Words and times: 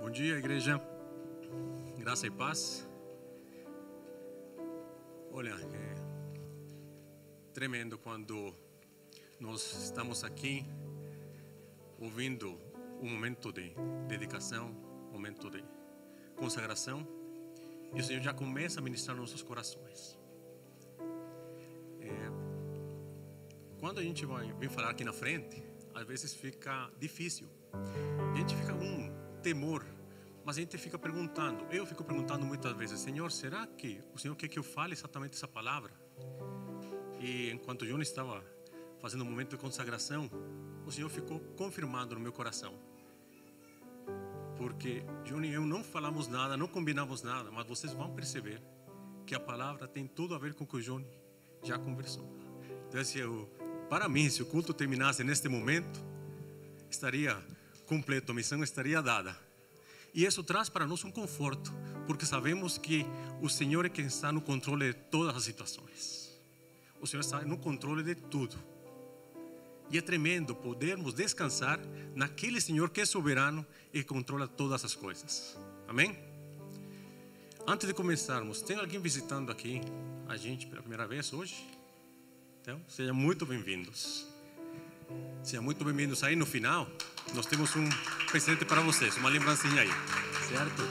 Bom 0.00 0.10
dia, 0.10 0.36
igreja. 0.36 0.80
Graça 1.98 2.26
e 2.26 2.30
paz. 2.30 2.88
Olha, 5.32 5.50
é 5.50 5.94
tremendo 7.52 7.98
quando 7.98 8.54
nós 9.40 9.84
estamos 9.84 10.22
aqui 10.22 10.64
ouvindo 11.98 12.58
um 13.00 13.08
momento 13.08 13.52
de 13.52 13.74
dedicação, 14.06 14.68
um 15.08 15.12
momento 15.12 15.50
de 15.50 15.64
consagração, 16.36 17.06
e 17.94 18.00
o 18.00 18.04
Senhor 18.04 18.22
já 18.22 18.34
começa 18.34 18.80
a 18.80 18.82
ministrar 18.82 19.16
nossos 19.16 19.42
corações. 19.42 20.18
É, 22.00 22.30
quando 23.80 24.00
a 24.00 24.02
gente 24.02 24.26
vai 24.26 24.52
vir 24.52 24.70
falar 24.70 24.90
aqui 24.90 25.04
na 25.04 25.12
frente, 25.12 25.62
às 25.94 26.06
vezes 26.06 26.34
fica 26.34 26.90
difícil. 26.98 27.48
A 27.72 28.36
gente 28.36 28.54
fica 28.54 28.74
um 28.74 29.05
temor, 29.46 29.86
mas 30.44 30.58
a 30.58 30.60
gente 30.60 30.76
fica 30.76 30.98
perguntando. 30.98 31.64
Eu 31.70 31.86
fico 31.86 32.02
perguntando 32.02 32.44
muitas 32.44 32.72
vezes, 32.72 32.98
Senhor, 32.98 33.30
será 33.30 33.64
que 33.64 34.00
o 34.12 34.18
Senhor 34.18 34.34
quer 34.34 34.48
que 34.48 34.58
eu 34.58 34.64
fale 34.64 34.92
exatamente 34.92 35.36
essa 35.36 35.46
palavra? 35.46 35.92
E 37.20 37.52
enquanto 37.52 37.86
Johnny 37.86 38.02
estava 38.02 38.44
fazendo 39.00 39.22
um 39.22 39.24
momento 39.24 39.50
de 39.50 39.56
consagração, 39.56 40.28
o 40.84 40.90
Senhor 40.90 41.08
ficou 41.08 41.38
confirmando 41.56 42.16
no 42.16 42.20
meu 42.20 42.32
coração. 42.32 42.74
Porque 44.56 45.04
Johnny 45.24 45.50
e 45.50 45.54
eu 45.54 45.64
não 45.64 45.84
falamos 45.84 46.26
nada, 46.26 46.56
não 46.56 46.66
combinamos 46.66 47.22
nada, 47.22 47.48
mas 47.52 47.68
vocês 47.68 47.92
vão 47.92 48.10
perceber 48.10 48.60
que 49.24 49.34
a 49.36 49.38
palavra 49.38 49.86
tem 49.86 50.08
tudo 50.08 50.34
a 50.34 50.38
ver 50.38 50.54
com 50.54 50.64
o 50.64 50.66
que 50.66 50.76
o 50.78 50.82
Johnny 50.82 51.06
já 51.62 51.78
conversou. 51.78 52.28
Então, 52.88 53.04
se 53.04 53.20
eu, 53.20 53.48
para 53.88 54.08
mim, 54.08 54.28
se 54.28 54.42
o 54.42 54.46
culto 54.46 54.74
terminasse 54.74 55.22
neste 55.22 55.48
momento, 55.48 56.04
estaria 56.90 57.40
completo, 57.86 58.32
a 58.32 58.34
missão 58.34 58.62
estaria 58.62 59.00
dada. 59.00 59.36
E 60.12 60.24
isso 60.24 60.42
traz 60.42 60.68
para 60.68 60.86
nós 60.86 61.04
um 61.04 61.10
conforto, 61.10 61.72
porque 62.06 62.24
sabemos 62.26 62.78
que 62.78 63.06
o 63.40 63.48
Senhor 63.48 63.84
é 63.84 63.88
quem 63.88 64.06
está 64.06 64.32
no 64.32 64.40
controle 64.40 64.92
de 64.92 64.94
todas 64.94 65.36
as 65.36 65.44
situações. 65.44 66.30
O 67.00 67.06
Senhor 67.06 67.20
está 67.20 67.42
no 67.42 67.58
controle 67.58 68.02
de 68.02 68.14
tudo. 68.14 68.56
E 69.90 69.98
é 69.98 70.00
tremendo 70.00 70.54
podermos 70.54 71.14
descansar 71.14 71.78
naquele 72.14 72.60
Senhor 72.60 72.90
que 72.90 73.00
é 73.00 73.06
soberano 73.06 73.64
e 73.92 74.02
controla 74.02 74.48
todas 74.48 74.84
as 74.84 74.94
coisas. 74.94 75.56
Amém? 75.86 76.18
Antes 77.66 77.86
de 77.86 77.94
começarmos, 77.94 78.62
tem 78.62 78.78
alguém 78.78 79.00
visitando 79.00 79.52
aqui 79.52 79.80
a 80.28 80.36
gente 80.36 80.66
pela 80.66 80.80
primeira 80.80 81.06
vez 81.06 81.32
hoje? 81.32 81.54
Então, 82.62 82.80
sejam 82.88 83.14
muito 83.14 83.46
bem-vindos. 83.46 84.35
Sejam 85.42 85.62
muito 85.62 85.84
bem-vindos 85.84 86.24
aí 86.24 86.34
no 86.34 86.44
final. 86.44 86.88
Nós 87.34 87.46
temos 87.46 87.74
um 87.76 87.88
presente 88.30 88.64
para 88.64 88.80
vocês, 88.80 89.16
uma 89.16 89.28
lembrancinha 89.28 89.82
aí, 89.82 89.90
certo? 90.48 90.82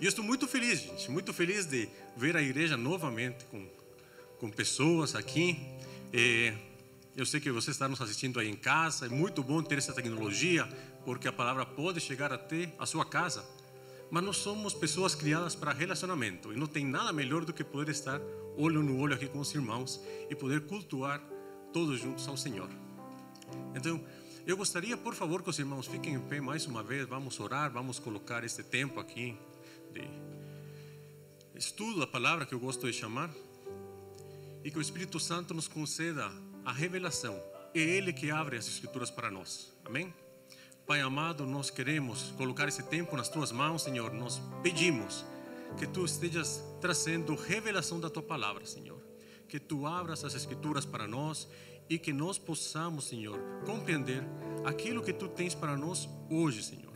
E 0.00 0.04
eu 0.04 0.08
estou 0.08 0.24
muito 0.24 0.48
feliz, 0.48 0.80
gente, 0.80 1.10
muito 1.10 1.32
feliz 1.32 1.66
de 1.66 1.88
ver 2.16 2.36
a 2.36 2.42
igreja 2.42 2.76
novamente 2.76 3.44
com, 3.46 3.64
com 4.40 4.50
pessoas 4.50 5.14
aqui. 5.14 5.56
E 6.12 6.52
eu 7.16 7.24
sei 7.24 7.40
que 7.40 7.50
você 7.52 7.70
está 7.70 7.88
nos 7.88 8.00
assistindo 8.00 8.40
aí 8.40 8.48
em 8.48 8.56
casa, 8.56 9.06
é 9.06 9.08
muito 9.08 9.42
bom 9.42 9.62
ter 9.62 9.78
essa 9.78 9.92
tecnologia, 9.92 10.68
porque 11.04 11.28
a 11.28 11.32
palavra 11.32 11.64
pode 11.64 12.00
chegar 12.00 12.32
até 12.32 12.72
a 12.78 12.86
sua 12.86 13.04
casa. 13.04 13.44
Mas 14.10 14.24
nós 14.24 14.36
somos 14.38 14.74
pessoas 14.74 15.14
criadas 15.14 15.54
para 15.54 15.72
relacionamento 15.72 16.52
e 16.52 16.56
não 16.56 16.66
tem 16.66 16.84
nada 16.84 17.12
melhor 17.12 17.44
do 17.44 17.52
que 17.52 17.62
poder 17.62 17.92
estar 17.92 18.20
olho 18.56 18.82
no 18.82 18.98
olho 18.98 19.14
aqui 19.14 19.28
com 19.28 19.38
os 19.38 19.54
irmãos 19.54 20.00
e 20.28 20.34
poder 20.34 20.62
cultuar 20.62 21.20
todos 21.72 22.00
juntos 22.00 22.26
ao 22.28 22.36
Senhor. 22.36 22.68
Então, 23.74 24.00
eu 24.46 24.56
gostaria, 24.56 24.96
por 24.96 25.14
favor, 25.14 25.42
que 25.42 25.50
os 25.50 25.58
irmãos 25.58 25.86
fiquem 25.86 26.14
em 26.14 26.20
pé 26.20 26.40
mais 26.40 26.66
uma 26.66 26.82
vez. 26.82 27.06
Vamos 27.08 27.40
orar, 27.40 27.70
vamos 27.70 27.98
colocar 27.98 28.44
este 28.44 28.62
tempo 28.62 29.00
aqui 29.00 29.36
de 29.92 30.08
estudo 31.54 32.00
da 32.00 32.06
palavra 32.06 32.46
que 32.46 32.54
eu 32.54 32.60
gosto 32.60 32.86
de 32.86 32.92
chamar 32.92 33.30
e 34.62 34.70
que 34.70 34.78
o 34.78 34.80
Espírito 34.80 35.18
Santo 35.18 35.54
nos 35.54 35.66
conceda 35.68 36.30
a 36.64 36.72
revelação. 36.72 37.40
É 37.74 37.80
Ele 37.80 38.12
que 38.12 38.30
abre 38.30 38.56
as 38.56 38.66
Escrituras 38.66 39.10
para 39.10 39.30
nós. 39.30 39.72
Amém? 39.84 40.12
Pai 40.86 41.00
amado, 41.00 41.44
nós 41.44 41.68
queremos 41.68 42.32
colocar 42.36 42.68
esse 42.68 42.82
tempo 42.84 43.16
nas 43.16 43.28
tuas 43.28 43.50
mãos, 43.50 43.82
Senhor. 43.82 44.12
Nós 44.12 44.40
pedimos 44.62 45.24
que 45.76 45.86
tu 45.86 46.04
estejas 46.04 46.62
trazendo 46.80 47.34
revelação 47.34 47.98
da 47.98 48.08
tua 48.08 48.22
palavra, 48.22 48.64
Senhor. 48.64 48.95
Que 49.48 49.58
tu 49.58 49.86
abras 49.86 50.24
as 50.24 50.34
Escrituras 50.34 50.84
para 50.84 51.06
nós 51.06 51.48
e 51.88 51.98
que 51.98 52.12
nós 52.12 52.38
possamos, 52.38 53.06
Senhor, 53.06 53.38
compreender 53.64 54.22
aquilo 54.64 55.02
que 55.02 55.12
tu 55.12 55.28
tens 55.28 55.54
para 55.54 55.76
nós 55.76 56.08
hoje, 56.30 56.62
Senhor. 56.62 56.94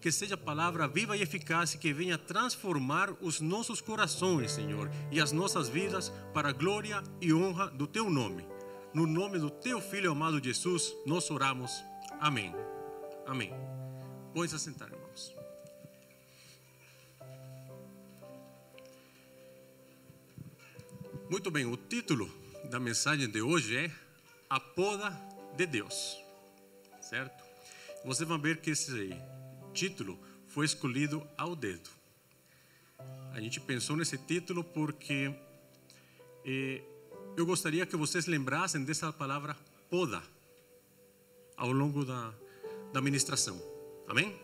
Que 0.00 0.12
seja 0.12 0.36
palavra 0.36 0.86
viva 0.86 1.16
e 1.16 1.22
eficaz 1.22 1.74
que 1.74 1.92
venha 1.92 2.18
transformar 2.18 3.10
os 3.22 3.40
nossos 3.40 3.80
corações, 3.80 4.52
Senhor, 4.52 4.90
e 5.10 5.20
as 5.20 5.32
nossas 5.32 5.68
vidas 5.68 6.12
para 6.34 6.50
a 6.50 6.52
glória 6.52 7.02
e 7.20 7.32
honra 7.32 7.68
do 7.68 7.86
teu 7.86 8.10
nome. 8.10 8.46
No 8.92 9.06
nome 9.06 9.38
do 9.38 9.50
teu 9.50 9.80
filho 9.80 10.12
amado 10.12 10.42
Jesus, 10.42 10.94
nós 11.06 11.30
oramos. 11.30 11.82
Amém. 12.20 12.54
Amém. 13.26 13.50
Põe 14.34 14.46
se 14.48 15.03
Muito 21.30 21.50
bem, 21.50 21.64
o 21.64 21.74
título 21.74 22.30
da 22.70 22.78
mensagem 22.78 23.26
de 23.26 23.40
hoje 23.40 23.74
é 23.78 23.90
A 24.48 24.60
Poda 24.60 25.10
de 25.56 25.64
Deus. 25.64 26.18
Certo? 27.00 27.42
Você 28.04 28.26
vai 28.26 28.36
ver 28.36 28.60
que 28.60 28.70
esse 28.70 29.10
título 29.72 30.18
foi 30.48 30.66
escolhido 30.66 31.26
ao 31.38 31.56
dedo. 31.56 31.88
A 33.32 33.40
gente 33.40 33.58
pensou 33.58 33.96
nesse 33.96 34.18
título 34.18 34.62
porque 34.62 35.34
eh, 36.44 36.82
eu 37.38 37.46
gostaria 37.46 37.86
que 37.86 37.96
vocês 37.96 38.26
lembrassem 38.26 38.84
dessa 38.84 39.10
palavra 39.10 39.56
poda 39.88 40.22
ao 41.56 41.72
longo 41.72 42.04
da, 42.04 42.34
da 42.92 43.00
ministração. 43.00 43.58
Amém? 44.06 44.38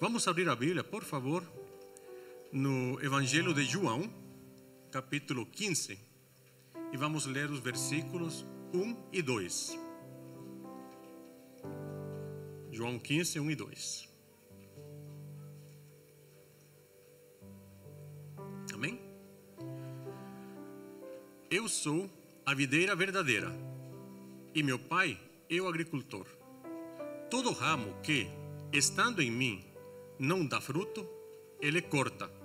Vamos 0.00 0.28
abrir 0.28 0.48
a 0.48 0.54
Bíblia, 0.54 0.84
por 0.84 1.02
favor, 1.02 1.42
no 2.52 3.02
Evangelho 3.02 3.52
de 3.52 3.64
João, 3.64 4.21
capítulo 4.92 5.46
15, 5.46 5.98
e 6.92 6.96
vamos 6.98 7.24
ler 7.24 7.50
os 7.50 7.60
versículos 7.60 8.44
1 8.74 9.08
e 9.10 9.22
2. 9.22 9.78
João 12.70 12.98
15, 12.98 13.40
1 13.40 13.50
e 13.50 13.54
2. 13.56 14.08
Amém? 18.74 19.00
Eu 21.50 21.66
sou 21.70 22.10
a 22.44 22.52
videira 22.52 22.94
verdadeira, 22.94 23.50
e 24.54 24.62
meu 24.62 24.78
pai 24.78 25.18
é 25.48 25.58
o 25.58 25.68
agricultor. 25.68 26.26
Todo 27.30 27.50
ramo 27.50 27.98
que, 28.02 28.26
estando 28.70 29.22
em 29.22 29.30
mim, 29.30 29.64
não 30.18 30.46
dá 30.46 30.60
fruto, 30.60 31.08
ele 31.62 31.80
corta. 31.80 32.41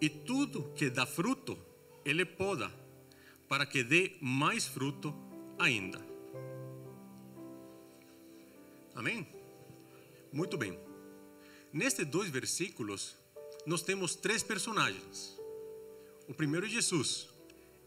E 0.00 0.08
tudo 0.08 0.72
que 0.74 0.88
dá 0.88 1.04
fruto, 1.04 1.58
ele 2.04 2.24
poda, 2.24 2.72
para 3.48 3.66
que 3.66 3.84
dê 3.84 4.16
mais 4.20 4.66
fruto 4.66 5.14
ainda. 5.58 6.00
Amém? 8.94 9.26
Muito 10.32 10.56
bem. 10.56 10.78
Nestes 11.72 12.06
dois 12.06 12.30
versículos, 12.30 13.16
nós 13.66 13.82
temos 13.82 14.14
três 14.14 14.42
personagens. 14.42 15.38
O 16.26 16.34
primeiro 16.34 16.66
é 16.66 16.68
Jesus. 16.68 17.28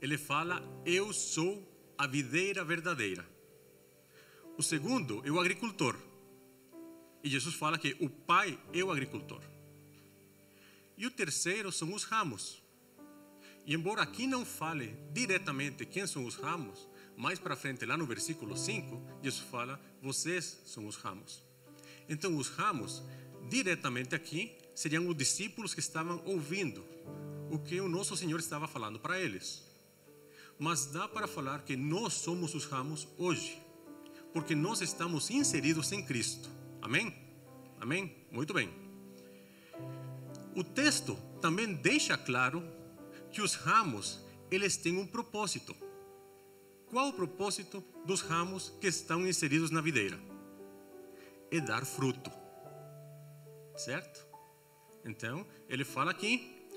Ele 0.02 0.18
fala: 0.18 0.62
Eu 0.86 1.14
sou 1.14 1.66
a 1.98 2.06
videira 2.06 2.64
verdadeira. 2.64 3.26
O 4.58 4.62
segundo 4.62 5.22
é 5.26 5.32
o 5.32 5.40
agricultor. 5.40 5.98
E 7.24 7.30
Jesus 7.30 7.56
fala 7.56 7.78
que 7.78 7.96
o 8.00 8.10
pai 8.10 8.60
é 8.74 8.84
o 8.84 8.92
agricultor. 8.92 9.42
E 10.98 11.06
o 11.08 11.12
terceiro 11.12 11.72
são 11.72 11.94
os 11.94 12.04
ramos. 12.04 12.62
E 13.66 13.74
embora 13.74 14.02
aqui 14.02 14.28
não 14.28 14.46
fale 14.46 14.98
diretamente 15.12 15.86
quem 15.86 16.06
são 16.06 16.26
os 16.26 16.36
ramos, 16.36 16.88
mais 17.16 17.40
para 17.40 17.56
frente, 17.56 17.86
lá 17.86 17.96
no 17.96 18.06
versículo 18.06 18.58
5, 18.58 19.02
Jesus 19.22 19.50
fala: 19.50 19.80
Vocês 20.02 20.62
são 20.66 20.88
os 20.88 20.96
ramos. 20.96 21.44
Então, 22.10 22.36
os 22.38 22.50
ramos, 22.50 23.04
diretamente 23.50 24.14
aqui, 24.14 24.58
seriam 24.76 25.08
os 25.08 25.16
discípulos 25.16 25.74
que 25.74 25.80
estavam 25.80 26.22
ouvindo 26.26 26.84
o 27.50 27.60
que 27.60 27.80
o 27.80 27.88
nosso 27.88 28.18
Senhor 28.18 28.40
estava 28.40 28.68
falando 28.68 29.00
para 29.00 29.20
eles. 29.20 29.64
Mas 30.60 30.88
dá 30.88 31.08
para 31.08 31.28
falar 31.28 31.64
que 31.64 31.76
nós 31.76 32.14
somos 32.14 32.54
os 32.54 32.66
ramos 32.66 33.08
hoje 33.18 33.64
porque 34.34 34.56
nós 34.56 34.82
estamos 34.82 35.30
inseridos 35.30 35.92
em 35.92 36.04
Cristo. 36.04 36.50
Amém? 36.82 37.16
Amém? 37.80 38.12
Muito 38.32 38.54
bem. 38.54 38.83
O 40.56 40.64
texto 40.64 41.16
também 41.42 41.74
deixa 41.74 42.16
claro 42.16 42.64
que 43.32 43.42
os 43.42 43.56
ramos, 43.56 44.24
eles 44.52 44.78
têm 44.78 44.98
um 44.98 45.08
propósito. 45.08 45.76
Qual 46.86 47.08
o 47.08 47.14
propósito 47.14 47.84
dos 48.06 48.22
ramos 48.22 48.72
que 48.80 48.86
estão 48.86 49.26
inseridos 49.26 49.72
na 49.72 49.82
videira? 49.82 50.20
É 51.50 51.60
dar 51.60 51.86
fruto. 51.86 52.32
certo? 53.76 54.28
Então, 55.04 55.46
ele 55.68 55.84
fala 55.84 56.12
aqui: 56.12 56.68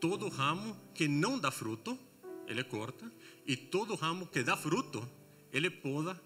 todo 0.00 0.28
ramo 0.28 0.74
que 0.94 1.06
não 1.06 1.38
dá 1.38 1.50
fruto, 1.50 1.98
ele 2.46 2.64
corta, 2.64 3.12
e 3.46 3.54
todo 3.54 3.94
ramo 3.94 4.26
que 4.26 4.42
dá 4.42 4.56
fruto, 4.56 5.06
ele 5.52 5.68
poda 5.68 6.18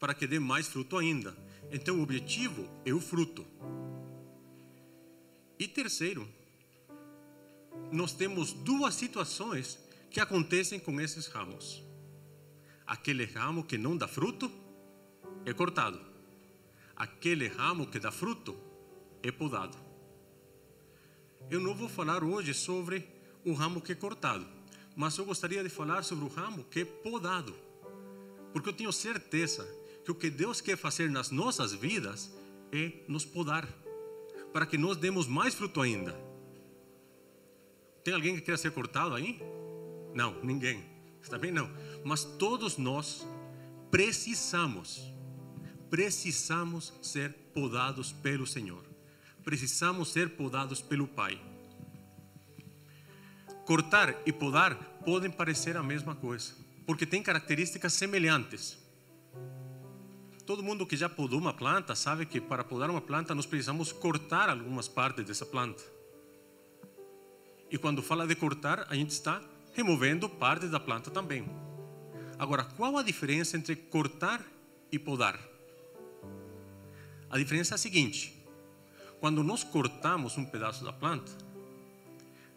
para 0.00 0.14
que 0.14 0.26
dê 0.26 0.40
mais 0.40 0.66
fruto 0.66 0.96
ainda. 0.98 1.36
Então, 1.70 2.00
o 2.00 2.02
objetivo 2.02 2.68
é 2.84 2.92
o 2.92 3.00
fruto. 3.00 3.46
E 5.58 5.68
terceiro, 5.68 6.28
nós 7.92 8.12
temos 8.12 8.52
duas 8.52 8.94
situações 8.94 9.78
que 10.10 10.20
acontecem 10.20 10.78
com 10.78 11.00
esses 11.00 11.26
ramos. 11.26 11.82
Aquele 12.86 13.24
ramo 13.24 13.64
que 13.64 13.76
não 13.76 13.96
dá 13.96 14.06
fruto 14.06 14.50
é 15.44 15.52
cortado. 15.52 16.00
Aquele 16.94 17.48
ramo 17.48 17.86
que 17.86 17.98
dá 17.98 18.10
fruto 18.10 18.56
é 19.22 19.30
podado. 19.30 19.76
Eu 21.50 21.60
não 21.60 21.74
vou 21.74 21.88
falar 21.88 22.24
hoje 22.24 22.54
sobre 22.54 23.06
o 23.44 23.52
ramo 23.52 23.80
que 23.80 23.92
é 23.92 23.94
cortado, 23.94 24.46
mas 24.96 25.16
eu 25.18 25.24
gostaria 25.24 25.62
de 25.62 25.68
falar 25.68 26.02
sobre 26.02 26.24
o 26.24 26.28
ramo 26.28 26.64
que 26.64 26.80
é 26.80 26.84
podado. 26.84 27.54
Porque 28.52 28.68
eu 28.68 28.72
tenho 28.72 28.92
certeza 28.92 29.68
que 30.04 30.10
o 30.10 30.14
que 30.14 30.30
Deus 30.30 30.60
quer 30.60 30.76
fazer 30.76 31.10
nas 31.10 31.30
nossas 31.30 31.72
vidas 31.72 32.32
é 32.72 32.92
nos 33.06 33.24
podar, 33.24 33.68
para 34.52 34.66
que 34.66 34.78
nós 34.78 34.96
demos 34.96 35.26
mais 35.26 35.54
fruto 35.54 35.80
ainda. 35.80 36.25
Tem 38.06 38.14
alguém 38.14 38.36
que 38.36 38.42
queira 38.42 38.56
ser 38.56 38.70
cortado 38.70 39.16
aí? 39.16 39.42
Não, 40.14 40.40
ninguém. 40.40 40.80
Bem? 41.40 41.50
Não. 41.50 41.68
Mas 42.04 42.22
todos 42.22 42.78
nós 42.78 43.26
precisamos, 43.90 45.12
precisamos 45.90 46.92
ser 47.02 47.32
podados 47.52 48.12
pelo 48.12 48.46
Senhor. 48.46 48.84
Precisamos 49.42 50.12
ser 50.12 50.36
podados 50.36 50.80
pelo 50.80 51.08
Pai. 51.08 51.36
Cortar 53.64 54.14
e 54.24 54.32
podar 54.32 54.76
podem 55.04 55.28
parecer 55.28 55.76
a 55.76 55.82
mesma 55.82 56.14
coisa, 56.14 56.54
porque 56.86 57.04
têm 57.04 57.24
características 57.24 57.92
semelhantes. 57.92 58.78
Todo 60.46 60.62
mundo 60.62 60.86
que 60.86 60.96
já 60.96 61.08
podou 61.08 61.40
uma 61.40 61.52
planta 61.52 61.96
sabe 61.96 62.24
que 62.24 62.40
para 62.40 62.62
podar 62.62 62.88
uma 62.88 63.00
planta 63.00 63.34
nós 63.34 63.46
precisamos 63.46 63.90
cortar 63.90 64.48
algumas 64.48 64.86
partes 64.86 65.24
dessa 65.24 65.44
planta. 65.44 65.95
E 67.70 67.76
quando 67.76 68.02
fala 68.02 68.26
de 68.26 68.34
cortar, 68.34 68.86
a 68.88 68.94
gente 68.94 69.10
está 69.10 69.42
removendo 69.74 70.28
parte 70.28 70.66
da 70.66 70.78
planta 70.78 71.10
também. 71.10 71.48
Agora, 72.38 72.64
qual 72.64 72.96
a 72.96 73.02
diferença 73.02 73.56
entre 73.56 73.74
cortar 73.74 74.44
e 74.92 74.98
podar? 74.98 75.38
A 77.28 77.38
diferença 77.38 77.74
é 77.74 77.76
a 77.76 77.78
seguinte: 77.78 78.34
quando 79.20 79.42
nós 79.42 79.64
cortamos 79.64 80.38
um 80.38 80.44
pedaço 80.44 80.84
da 80.84 80.92
planta, 80.92 81.32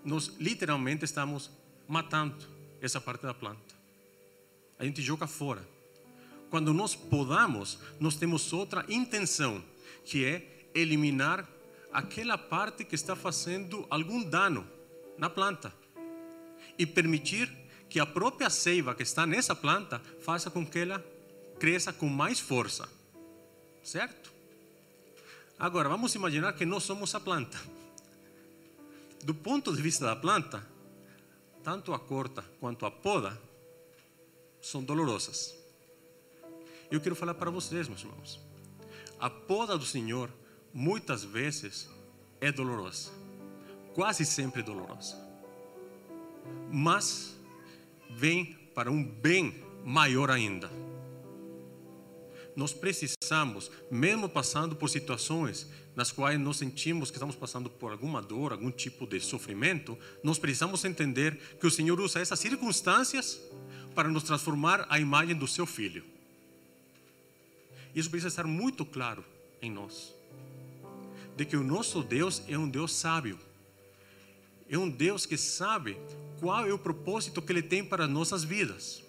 nós 0.04 0.28
literalmente 0.40 1.06
estamos 1.06 1.50
matando 1.88 2.46
essa 2.82 3.02
parte 3.02 3.24
da 3.24 3.34
planta. 3.34 3.76
A 4.78 4.86
gente 4.86 5.02
joga 5.02 5.28
fora. 5.28 5.68
Quando 6.50 6.74
nós 6.74 6.96
podamos, 6.96 7.80
nós 8.00 8.16
temos 8.16 8.52
outra 8.54 8.86
intenção, 8.88 9.64
que 10.06 10.26
é 10.26 10.70
eliminar 10.74 11.48
aquela 11.92 12.38
parte 12.38 12.84
que 12.84 12.96
está 12.96 13.16
fazendo 13.16 13.86
algum 13.90 14.24
dano 14.24 14.68
na 15.20 15.30
planta 15.30 15.72
e 16.78 16.86
permitir 16.86 17.52
que 17.90 18.00
a 18.00 18.06
própria 18.06 18.50
seiva 18.50 18.96
que 18.96 19.04
está 19.04 19.28
nessa 19.28 19.54
planta 19.54 20.02
faça 20.22 20.50
com 20.50 20.66
que 20.66 20.80
ela 20.80 21.06
cresça 21.60 21.92
com 21.92 22.08
mais 22.08 22.40
força. 22.40 22.88
Certo? 23.84 24.32
Agora, 25.58 25.90
vamos 25.90 26.16
imaginar 26.16 26.54
que 26.54 26.66
nós 26.66 26.84
somos 26.84 27.14
a 27.14 27.20
planta. 27.20 27.60
Do 29.24 29.36
ponto 29.36 29.76
de 29.76 29.82
vista 29.82 30.06
da 30.06 30.16
planta, 30.16 30.66
tanto 31.64 31.94
a 31.94 32.00
corta 32.00 32.42
quanto 32.62 32.86
a 32.86 32.92
poda 32.92 33.40
são 34.62 34.82
dolorosas. 34.82 35.54
Eu 36.90 37.02
quero 37.02 37.16
falar 37.16 37.34
para 37.34 37.52
vocês, 37.52 37.90
meus 37.90 38.02
irmãos. 38.02 38.40
A 39.20 39.30
poda 39.30 39.78
do 39.78 39.86
Senhor 39.86 40.30
muitas 40.74 41.26
vezes 41.26 41.90
é 42.40 42.52
dolorosa 42.52 43.19
quase 44.00 44.24
sempre 44.24 44.64
dolorosa. 44.64 45.18
Mas 46.72 47.38
vem 48.10 48.56
para 48.74 48.90
um 48.90 49.04
bem 49.04 49.62
maior 49.84 50.32
ainda. 50.32 50.72
Nós 52.56 52.72
precisamos, 52.72 53.70
mesmo 53.92 54.30
passando 54.30 54.74
por 54.74 54.90
situações 54.90 55.70
nas 55.98 56.14
quais 56.14 56.40
nós 56.40 56.56
sentimos 56.56 57.12
que 57.12 57.18
estamos 57.18 57.36
passando 57.36 57.70
por 57.70 57.92
alguma 57.92 58.22
dor, 58.22 58.54
algum 58.54 58.72
tipo 58.72 59.06
de 59.06 59.20
sofrimento, 59.20 59.98
nós 60.24 60.40
precisamos 60.40 60.86
entender 60.86 61.58
que 61.60 61.68
o 61.68 61.72
Senhor 61.72 62.00
usa 62.00 62.22
essas 62.22 62.40
circunstâncias 62.40 63.38
para 63.94 64.08
nos 64.08 64.24
transformar 64.24 64.88
à 64.90 64.98
imagem 64.98 65.36
do 65.36 65.46
seu 65.46 65.66
filho. 65.66 66.06
Isso 67.94 68.10
precisa 68.10 68.30
estar 68.30 68.46
muito 68.46 68.86
claro 68.86 69.26
em 69.62 69.70
nós. 69.70 70.16
De 71.36 71.44
que 71.44 71.58
o 71.58 71.64
nosso 71.66 72.02
Deus 72.02 72.42
é 72.48 72.58
um 72.58 72.70
Deus 72.70 72.94
sábio 72.94 73.49
é 74.70 74.78
um 74.78 74.90
Deus 74.90 75.26
que 75.26 75.38
sabe 75.38 75.98
qual 76.40 76.66
é 76.66 76.74
o 76.74 76.78
propósito 76.78 77.42
que 77.42 77.52
Ele 77.52 77.62
tem 77.62 77.84
para 77.84 78.08
nossas 78.08 78.44
vidas. 78.44 79.04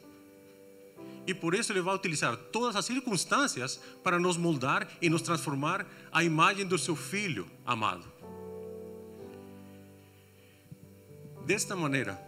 E 1.27 1.35
por 1.35 1.55
isso 1.55 1.73
Ele 1.73 1.83
vai 1.83 1.95
utilizar 1.95 2.37
todas 2.37 2.75
as 2.75 2.85
circunstâncias 2.85 3.81
para 4.03 4.19
nos 4.19 4.37
moldar 4.37 4.89
e 5.01 5.11
nos 5.11 5.23
transformar 5.23 5.87
à 6.11 6.25
imagem 6.25 6.67
do 6.67 6.79
Seu 6.79 6.97
Filho 6.97 7.47
amado. 7.65 8.11
Desta 11.47 11.77
maneira, 11.77 12.21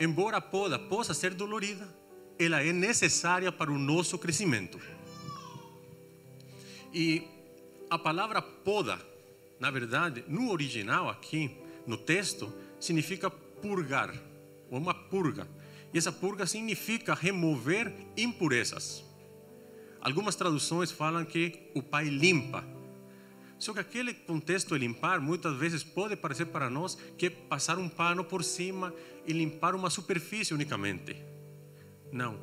embora 0.00 0.36
a 0.36 0.40
poda 0.40 0.78
possa 0.78 1.14
ser 1.14 1.34
dolorida, 1.34 1.88
ela 2.38 2.62
é 2.62 2.72
necessária 2.72 3.50
para 3.50 3.70
o 3.70 3.78
nosso 3.78 4.18
crescimento. 4.18 4.78
E 6.92 7.22
a 7.88 7.98
palavra 7.98 8.42
poda, 8.42 8.98
na 9.58 9.70
verdade, 9.70 10.24
no 10.28 10.50
original 10.50 11.08
aqui, 11.08 11.56
no 11.86 11.96
texto, 11.96 12.52
significa 12.80 13.30
purgar, 13.30 14.14
uma 14.70 14.94
purga. 14.94 15.48
E 15.92 15.98
essa 15.98 16.12
purga 16.12 16.46
significa 16.46 17.14
remover 17.14 17.92
impurezas. 18.16 19.04
Algumas 20.00 20.36
traduções 20.36 20.90
falam 20.90 21.24
que 21.24 21.70
o 21.74 21.82
Pai 21.82 22.04
limpa. 22.04 22.64
Só 23.58 23.72
que 23.72 23.80
aquele 23.80 24.12
contexto 24.12 24.74
de 24.74 24.86
limpar 24.86 25.20
muitas 25.20 25.56
vezes 25.56 25.82
pode 25.82 26.14
parecer 26.14 26.46
para 26.46 26.68
nós 26.68 26.96
que 27.16 27.26
é 27.26 27.30
passar 27.30 27.78
um 27.78 27.88
pano 27.88 28.22
por 28.22 28.44
cima 28.44 28.92
e 29.26 29.32
limpar 29.32 29.74
uma 29.74 29.88
superfície 29.88 30.52
unicamente. 30.52 31.16
Não. 32.12 32.38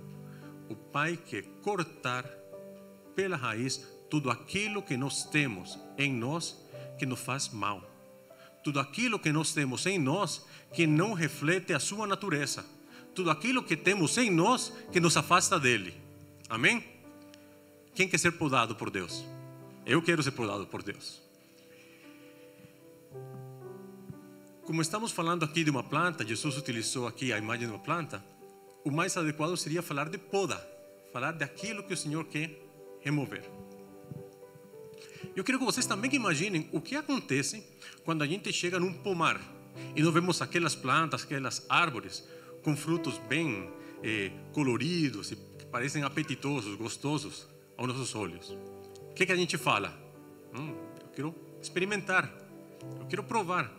O 0.67 0.75
Pai 0.75 1.17
quer 1.17 1.43
cortar 1.61 2.25
pela 3.15 3.37
raiz 3.37 3.87
tudo 4.09 4.31
aquilo 4.31 4.81
que 4.81 4.97
nós 4.97 5.25
temos 5.25 5.79
em 5.97 6.11
nós 6.11 6.59
que 6.97 7.05
nos 7.05 7.19
faz 7.19 7.49
mal 7.49 7.92
tudo 8.63 8.79
aquilo 8.79 9.19
que 9.19 9.31
nós 9.31 9.53
temos 9.53 9.85
em 9.85 9.99
nós 9.99 10.45
que 10.73 10.87
não 10.87 11.13
reflete 11.13 11.73
a 11.73 11.79
sua 11.79 12.07
natureza, 12.07 12.65
tudo 13.13 13.29
aquilo 13.29 13.61
que 13.61 13.75
temos 13.75 14.17
em 14.17 14.31
nós 14.31 14.73
que 14.91 14.99
nos 14.99 15.17
afasta 15.17 15.59
dele. 15.59 15.93
Amém? 16.49 16.83
Quem 17.93 18.07
quer 18.07 18.17
ser 18.17 18.31
podado 18.31 18.75
por 18.75 18.89
Deus? 18.89 19.23
Eu 19.85 20.01
quero 20.01 20.23
ser 20.23 20.31
podado 20.31 20.65
por 20.65 20.81
Deus. 20.81 21.21
Como 24.63 24.81
estamos 24.81 25.11
falando 25.11 25.43
aqui 25.43 25.63
de 25.63 25.69
uma 25.69 25.83
planta, 25.83 26.25
Jesus 26.25 26.57
utilizou 26.57 27.05
aqui 27.05 27.33
a 27.33 27.37
imagem 27.37 27.67
de 27.67 27.73
uma 27.73 27.83
planta, 27.83 28.23
o 28.85 28.89
mais 28.89 29.15
adequado 29.17 29.55
seria 29.57 29.81
falar 29.81 30.09
de 30.09 30.17
poda, 30.17 30.57
falar 31.11 31.33
daquilo 31.33 31.83
que 31.83 31.93
o 31.93 31.97
Senhor 31.97 32.25
quer 32.25 32.49
remover. 33.01 33.43
Eu 35.35 35.43
quero 35.43 35.59
que 35.59 35.65
vocês 35.65 35.85
também 35.85 36.13
imaginem 36.13 36.69
o 36.71 36.81
que 36.81 36.95
acontece 36.95 37.63
quando 38.03 38.21
a 38.21 38.27
gente 38.27 38.51
chega 38.51 38.79
num 38.79 38.93
pomar 38.93 39.39
e 39.95 40.01
nós 40.01 40.13
vemos 40.13 40.41
aquelas 40.41 40.75
plantas, 40.75 41.23
aquelas 41.23 41.65
árvores 41.69 42.27
com 42.63 42.75
frutos 42.75 43.17
bem 43.29 43.69
eh, 44.03 44.31
coloridos 44.51 45.31
e 45.31 45.35
que 45.35 45.65
parecem 45.65 46.03
apetitosos, 46.03 46.75
gostosos 46.75 47.47
aos 47.77 47.87
nossos 47.87 48.15
olhos. 48.15 48.55
O 49.11 49.13
que, 49.13 49.25
que 49.25 49.31
a 49.31 49.35
gente 49.35 49.57
fala? 49.57 49.93
Hum, 50.53 50.75
eu 51.01 51.07
quero 51.15 51.35
experimentar, 51.61 52.31
eu 52.99 53.05
quero 53.07 53.23
provar. 53.23 53.71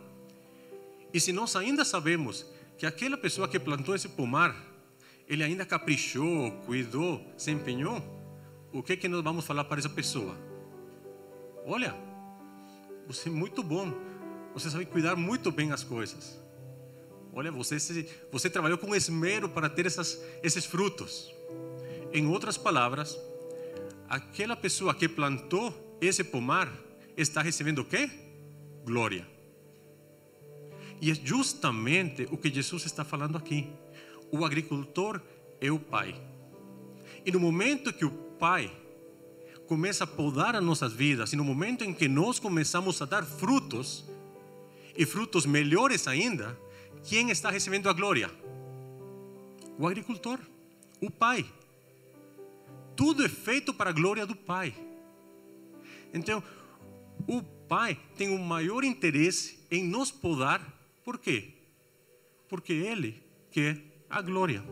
E 1.13 1.19
se 1.19 1.31
nós 1.31 1.55
ainda 1.55 1.85
sabemos 1.85 2.45
que 2.77 2.85
aquela 2.85 3.17
pessoa 3.17 3.47
que 3.47 3.59
plantou 3.59 3.95
esse 3.95 4.09
pomar, 4.09 4.55
ele 5.27 5.43
ainda 5.43 5.65
caprichou, 5.65 6.51
cuidou, 6.65 7.25
se 7.37 7.51
empenhou, 7.51 8.03
o 8.71 8.83
que 8.83 8.97
que 8.97 9.07
nós 9.07 9.23
vamos 9.23 9.45
falar 9.45 9.63
para 9.63 9.79
essa 9.79 9.89
pessoa? 9.89 10.37
Olha, 11.65 11.95
você 13.07 13.29
é 13.29 13.31
muito 13.31 13.63
bom. 13.63 13.91
Você 14.53 14.69
sabe 14.69 14.85
cuidar 14.85 15.15
muito 15.15 15.51
bem 15.51 15.71
as 15.71 15.83
coisas. 15.83 16.39
Olha, 17.33 17.51
você, 17.51 17.77
você 18.31 18.49
trabalhou 18.49 18.77
com 18.77 18.95
esmero 18.95 19.49
para 19.49 19.67
ter 19.69 19.85
essas, 19.85 20.21
esses 20.41 20.65
frutos. 20.65 21.33
Em 22.13 22.27
outras 22.27 22.57
palavras, 22.57 23.17
aquela 24.07 24.55
pessoa 24.55 24.93
que 24.93 25.09
plantou 25.09 25.97
esse 25.99 26.23
pomar 26.23 26.71
está 27.17 27.41
recebendo 27.41 27.79
o 27.79 27.85
quê? 27.85 28.09
glória. 28.85 29.27
E 31.01 31.11
é 31.11 31.15
justamente 31.15 32.27
o 32.31 32.37
que 32.37 32.53
Jesus 32.53 32.85
está 32.85 33.03
falando 33.03 33.37
aqui. 33.37 33.67
O 34.31 34.45
agricultor 34.45 35.19
é 35.59 35.71
o 35.71 35.79
pai. 35.79 36.15
E 37.25 37.31
no 37.31 37.39
momento 37.39 37.91
que 37.91 38.05
o 38.05 38.11
pai 38.11 38.71
começa 39.67 40.03
a 40.03 40.07
podar 40.07 40.55
as 40.55 40.63
nossas 40.63 40.93
vidas, 40.93 41.33
e 41.33 41.35
no 41.35 41.43
momento 41.43 41.83
em 41.83 41.93
que 41.93 42.07
nós 42.07 42.39
começamos 42.39 43.01
a 43.01 43.05
dar 43.05 43.23
frutos, 43.23 44.05
e 44.97 45.05
frutos 45.05 45.45
melhores 45.45 46.07
ainda, 46.07 46.57
quem 47.03 47.29
está 47.29 47.49
recebendo 47.49 47.89
a 47.89 47.93
glória? 47.93 48.31
O 49.77 49.87
agricultor, 49.87 50.39
o 51.01 51.11
pai. 51.11 51.45
Tudo 52.95 53.25
é 53.25 53.29
feito 53.29 53.73
para 53.73 53.89
a 53.89 53.93
glória 53.93 54.25
do 54.25 54.35
pai. 54.35 54.73
Então, 56.13 56.41
o 57.27 57.41
pai 57.43 57.99
tem 58.15 58.33
o 58.33 58.39
maior 58.39 58.83
interesse 58.83 59.59
em 59.69 59.83
nos 59.83 60.11
podar, 60.11 60.61
por 61.03 61.17
quê? 61.17 61.49
Porque 62.47 62.71
ele 62.71 63.21
quer 63.51 63.81
a 64.09 64.21
glória. 64.21 64.63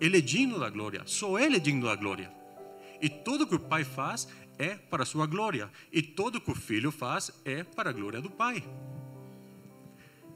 Ele 0.00 0.18
é 0.18 0.20
digno 0.20 0.58
da 0.58 0.68
glória, 0.68 1.02
só 1.06 1.38
ele 1.38 1.56
é 1.56 1.60
digno 1.60 1.86
da 1.86 1.94
glória. 1.94 2.32
E 3.04 3.08
tudo 3.10 3.46
que 3.46 3.54
o 3.54 3.60
pai 3.60 3.84
faz 3.84 4.26
é 4.58 4.76
para 4.76 5.02
a 5.02 5.06
sua 5.06 5.26
glória, 5.26 5.70
e 5.92 6.00
tudo 6.00 6.40
que 6.40 6.50
o 6.50 6.54
filho 6.54 6.90
faz 6.90 7.30
é 7.44 7.62
para 7.62 7.90
a 7.90 7.92
glória 7.92 8.18
do 8.18 8.30
pai. 8.30 8.64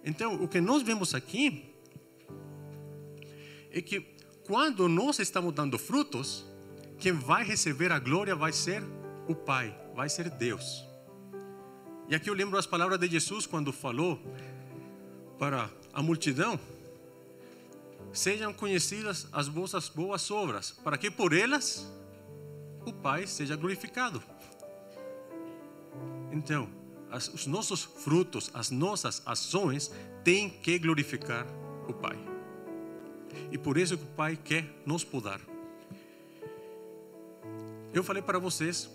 Então, 0.04 0.42
o 0.44 0.46
que 0.46 0.60
nós 0.60 0.82
vemos 0.82 1.14
aqui 1.14 1.64
é 3.70 3.80
que 3.80 4.02
quando 4.44 4.87
nós 4.87 5.18
estamos 5.18 5.54
dando 5.54 5.78
frutos, 5.78 6.44
quem 6.98 7.12
vai 7.12 7.42
receber 7.42 7.90
a 7.90 7.98
glória 7.98 8.37
vai 8.37 8.52
ser 8.52 8.82
o 9.26 9.34
Pai, 9.34 9.75
vai 9.94 10.10
ser 10.10 10.28
Deus. 10.28 10.84
E 12.06 12.14
aqui 12.14 12.28
eu 12.28 12.34
lembro 12.34 12.58
as 12.58 12.66
palavras 12.66 12.98
de 12.98 13.08
Jesus 13.08 13.46
quando 13.46 13.72
falou 13.72 14.20
para 15.38 15.70
a 15.90 16.02
multidão: 16.02 16.60
Sejam 18.12 18.52
conhecidas 18.52 19.26
as 19.32 19.48
vossas 19.48 19.88
boas 19.88 20.30
obras, 20.30 20.70
para 20.70 20.98
que 20.98 21.10
por 21.10 21.32
elas 21.32 21.98
o 22.88 22.92
Pai 22.92 23.26
seja 23.26 23.57
glorificado. 23.57 24.23
Então, 26.33 26.68
as, 27.11 27.28
os 27.28 27.47
nossos 27.47 27.83
frutos, 27.83 28.50
as 28.52 28.71
nossas 28.71 29.23
ações 29.25 29.90
têm 30.25 30.50
que 30.50 30.78
glorificar 30.78 31.47
o 31.88 31.92
Pai. 31.92 32.18
E 33.50 33.59
por 33.59 33.78
isso 33.78 33.97
que 33.97 34.04
o 34.04 34.09
Pai 34.09 34.37
quer 34.37 34.64
nos 34.85 35.04
podar. 35.04 35.40
Eu 37.92 38.04
falei 38.04 38.23
para 38.23 38.38
vocês 38.38 38.90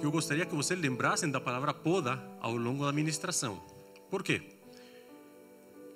que 0.00 0.06
eu 0.06 0.10
gostaria 0.10 0.46
que 0.46 0.54
vocês 0.54 0.78
lembrassem 0.78 1.30
da 1.30 1.40
palavra 1.40 1.74
poda 1.74 2.22
ao 2.40 2.56
longo 2.56 2.84
da 2.84 2.92
ministração. 2.92 3.62
Por 4.10 4.22
quê? 4.22 4.42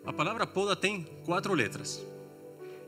A 0.05 0.13
palavra 0.13 0.47
poda 0.47 0.77
tem 0.77 1.05
quatro 1.25 1.55
letras. 1.55 2.05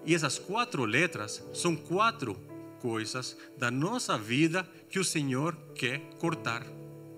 E 0.04 0.14
essas 0.14 0.38
quatro 0.38 0.84
letras 0.84 1.42
são 1.52 1.74
quatro 1.74 2.36
coisas 2.80 3.36
da 3.56 3.70
nossa 3.70 4.18
vida 4.18 4.68
que 4.88 4.98
o 4.98 5.04
Senhor 5.04 5.56
quer 5.74 6.00
cortar, 6.18 6.66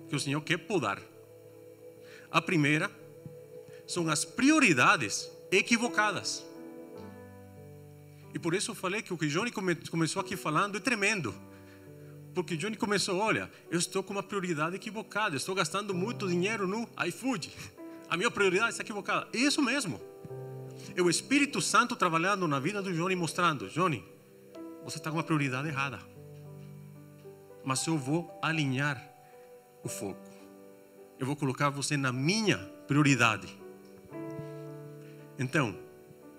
que 0.07 0.15
o 0.15 0.19
Senhor 0.19 0.41
quer 0.41 0.57
podar. 0.57 1.01
A 2.29 2.41
primeira 2.41 2.91
são 3.87 4.09
as 4.09 4.25
prioridades 4.25 5.29
equivocadas. 5.51 6.45
E 8.33 8.39
por 8.39 8.53
isso 8.53 8.71
eu 8.71 8.75
falei 8.75 9.01
que 9.01 9.13
o 9.13 9.17
que 9.17 9.27
Johnny 9.27 9.51
começou 9.89 10.19
aqui 10.19 10.35
falando 10.35 10.77
é 10.77 10.79
tremendo. 10.79 11.33
Porque 12.33 12.57
Johnny 12.57 12.75
começou, 12.75 13.19
olha, 13.19 13.51
eu 13.69 13.77
estou 13.77 14.01
com 14.01 14.13
uma 14.13 14.23
prioridade 14.23 14.75
equivocada, 14.75 15.35
estou 15.35 15.53
gastando 15.53 15.93
muito 15.93 16.27
dinheiro 16.27 16.67
no 16.67 16.89
iFood. 17.07 17.51
A 18.09 18.17
minha 18.17 18.31
prioridade 18.31 18.71
está 18.71 18.83
equivocada. 18.83 19.27
Isso 19.31 19.61
mesmo. 19.61 20.01
É 20.95 21.01
o 21.01 21.09
Espírito 21.09 21.61
Santo 21.61 21.95
trabalhando 21.95 22.47
na 22.47 22.59
vida 22.59 22.81
do 22.81 22.91
Johnny, 22.91 23.15
mostrando: 23.15 23.69
Johnny, 23.69 24.03
você 24.83 24.97
está 24.97 25.09
com 25.09 25.17
uma 25.17 25.23
prioridade 25.23 25.67
errada. 25.67 25.99
Mas 27.63 27.85
eu 27.87 27.97
vou 27.97 28.37
alinhar 28.41 29.01
o 29.83 29.89
foco. 29.89 30.29
Eu 31.17 31.25
vou 31.25 31.35
colocar 31.35 31.69
você 31.69 31.95
na 31.95 32.11
minha 32.11 32.57
prioridade. 32.87 33.47
Então, 35.39 35.77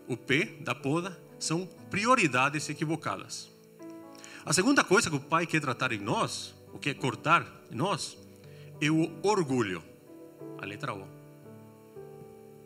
o 0.07 0.17
P 0.17 0.45
da 0.61 0.75
poda 0.75 1.19
são 1.39 1.67
prioridades 1.91 2.69
equivocadas. 2.69 3.51
A 4.45 4.53
segunda 4.53 4.85
coisa 4.85 5.09
que 5.09 5.17
o 5.17 5.21
Pai 5.21 5.47
quer 5.47 5.61
tratar 5.61 5.93
em 5.93 5.99
nós, 5.99 6.55
o 6.73 6.79
que 6.79 6.91
é 6.91 6.95
cortar 6.95 7.47
em 7.71 7.75
nós, 7.75 8.19
é 8.81 8.91
o 8.91 9.11
orgulho. 9.23 9.83
A 10.61 10.67
letra 10.67 10.95
O. 10.95 11.07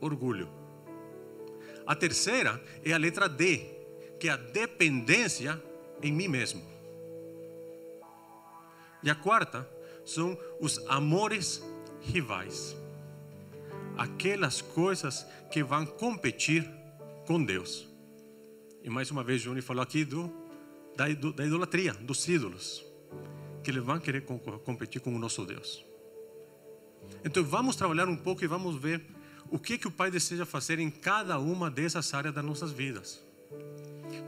Orgulho. 0.01 0.49
A 1.87 1.95
terceira 1.95 2.63
é 2.85 2.93
a 2.93 2.99
letra 2.99 3.29
D, 3.29 3.65
que 4.19 4.29
é 4.29 4.33
a 4.33 4.37
dependência 4.37 5.63
em 6.03 6.13
mim 6.13 6.29
mesmo. 6.29 6.63
E 9.03 9.11
a 9.11 9.15
quarta 9.15 9.69
são 10.05 10.37
os 10.61 10.79
amores 10.89 11.63
rivais. 12.01 12.77
Aquelas 13.97 14.61
coisas 14.61 15.27
que 15.51 15.63
vão 15.63 15.85
competir 15.85 16.69
com 17.27 17.43
Deus. 17.43 17.87
E 18.83 18.91
mais 18.91 19.11
uma 19.11 19.23
vez, 19.23 19.43
Johnny 19.43 19.61
falou 19.61 19.83
aqui 19.83 20.05
do 20.05 20.33
da, 20.97 21.07
da 21.07 21.47
idolatria, 21.47 21.95
dos 21.95 22.27
ídolos, 22.27 22.85
que 23.63 23.71
eles 23.71 23.85
vão 23.85 24.01
querer 24.01 24.23
competir 24.65 25.01
com 25.01 25.15
o 25.15 25.19
nosso 25.19 25.45
Deus. 25.45 25.85
Então 27.25 27.45
vamos 27.45 27.77
trabalhar 27.77 28.09
um 28.09 28.17
pouco 28.17 28.43
e 28.43 28.49
vamos 28.49 28.77
ver 28.77 29.05
o 29.49 29.59
que 29.59 29.79
que 29.79 29.87
o 29.87 29.91
Pai 29.91 30.11
deseja 30.11 30.45
fazer 30.45 30.81
em 30.81 30.91
cada 30.91 31.39
uma 31.39 31.71
dessas 31.71 32.13
áreas 32.13 32.35
das 32.35 32.45
nossas 32.45 32.73
vidas. 32.73 33.25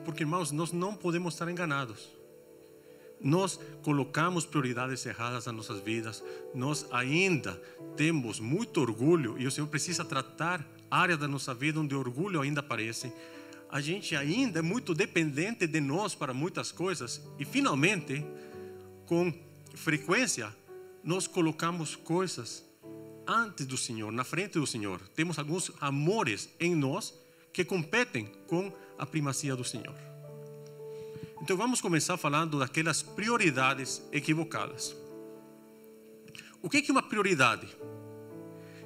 Porque 0.04 0.22
irmãos, 0.22 0.50
nós 0.50 0.72
não 0.72 0.94
podemos 0.94 1.34
estar 1.34 1.50
enganados. 1.50 2.08
Nós 3.20 3.60
colocamos 3.82 4.46
prioridades 4.46 5.04
erradas 5.04 5.46
nas 5.46 5.54
nossas 5.54 5.80
vidas. 5.80 6.24
Nós 6.54 6.86
ainda 6.90 7.60
temos 7.96 8.40
muito 8.40 8.80
orgulho 8.80 9.38
e 9.38 9.46
o 9.46 9.50
Senhor 9.50 9.66
precisa 9.66 10.04
tratar 10.04 10.66
áreas 10.90 11.18
da 11.18 11.28
nossa 11.28 11.52
vida 11.52 11.78
onde 11.78 11.94
o 11.94 11.98
orgulho 11.98 12.40
ainda 12.40 12.60
aparece 12.60 13.12
a 13.70 13.80
gente 13.80 14.16
ainda 14.16 14.58
é 14.58 14.62
muito 14.62 14.94
dependente 14.94 15.66
de 15.66 15.80
nós 15.80 16.14
para 16.14 16.34
muitas 16.34 16.72
coisas 16.72 17.20
e 17.38 17.44
finalmente, 17.44 18.24
com 19.06 19.32
frequência, 19.74 20.54
nós 21.04 21.28
colocamos 21.28 21.94
coisas 21.94 22.64
antes 23.26 23.64
do 23.66 23.76
Senhor, 23.76 24.10
na 24.10 24.24
frente 24.24 24.58
do 24.58 24.66
Senhor. 24.66 25.00
Temos 25.14 25.38
alguns 25.38 25.70
amores 25.80 26.48
em 26.58 26.74
nós 26.74 27.14
que 27.52 27.64
competem 27.64 28.26
com 28.48 28.72
a 29.00 29.06
primazia 29.06 29.56
do 29.56 29.64
Senhor. 29.64 29.94
Então 31.40 31.56
vamos 31.56 31.80
começar 31.80 32.18
falando 32.18 32.58
daquelas 32.58 33.02
prioridades 33.02 34.02
equivocadas. 34.12 34.94
O 36.62 36.68
que 36.68 36.84
é 36.86 36.92
uma 36.92 37.02
prioridade? 37.02 37.66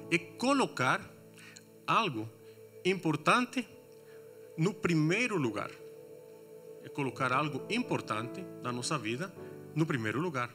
É 0.09 0.17
colocar 0.17 1.01
algo 1.85 2.29
importante 2.85 3.67
no 4.57 4.73
primeiro 4.73 5.35
lugar. 5.37 5.69
É 6.81 6.87
colocar 6.87 7.33
algo 7.33 7.61
importante 7.69 8.41
na 8.63 8.71
nossa 8.71 8.97
vida 8.97 9.33
no 9.75 9.85
primeiro 9.85 10.21
lugar. 10.21 10.49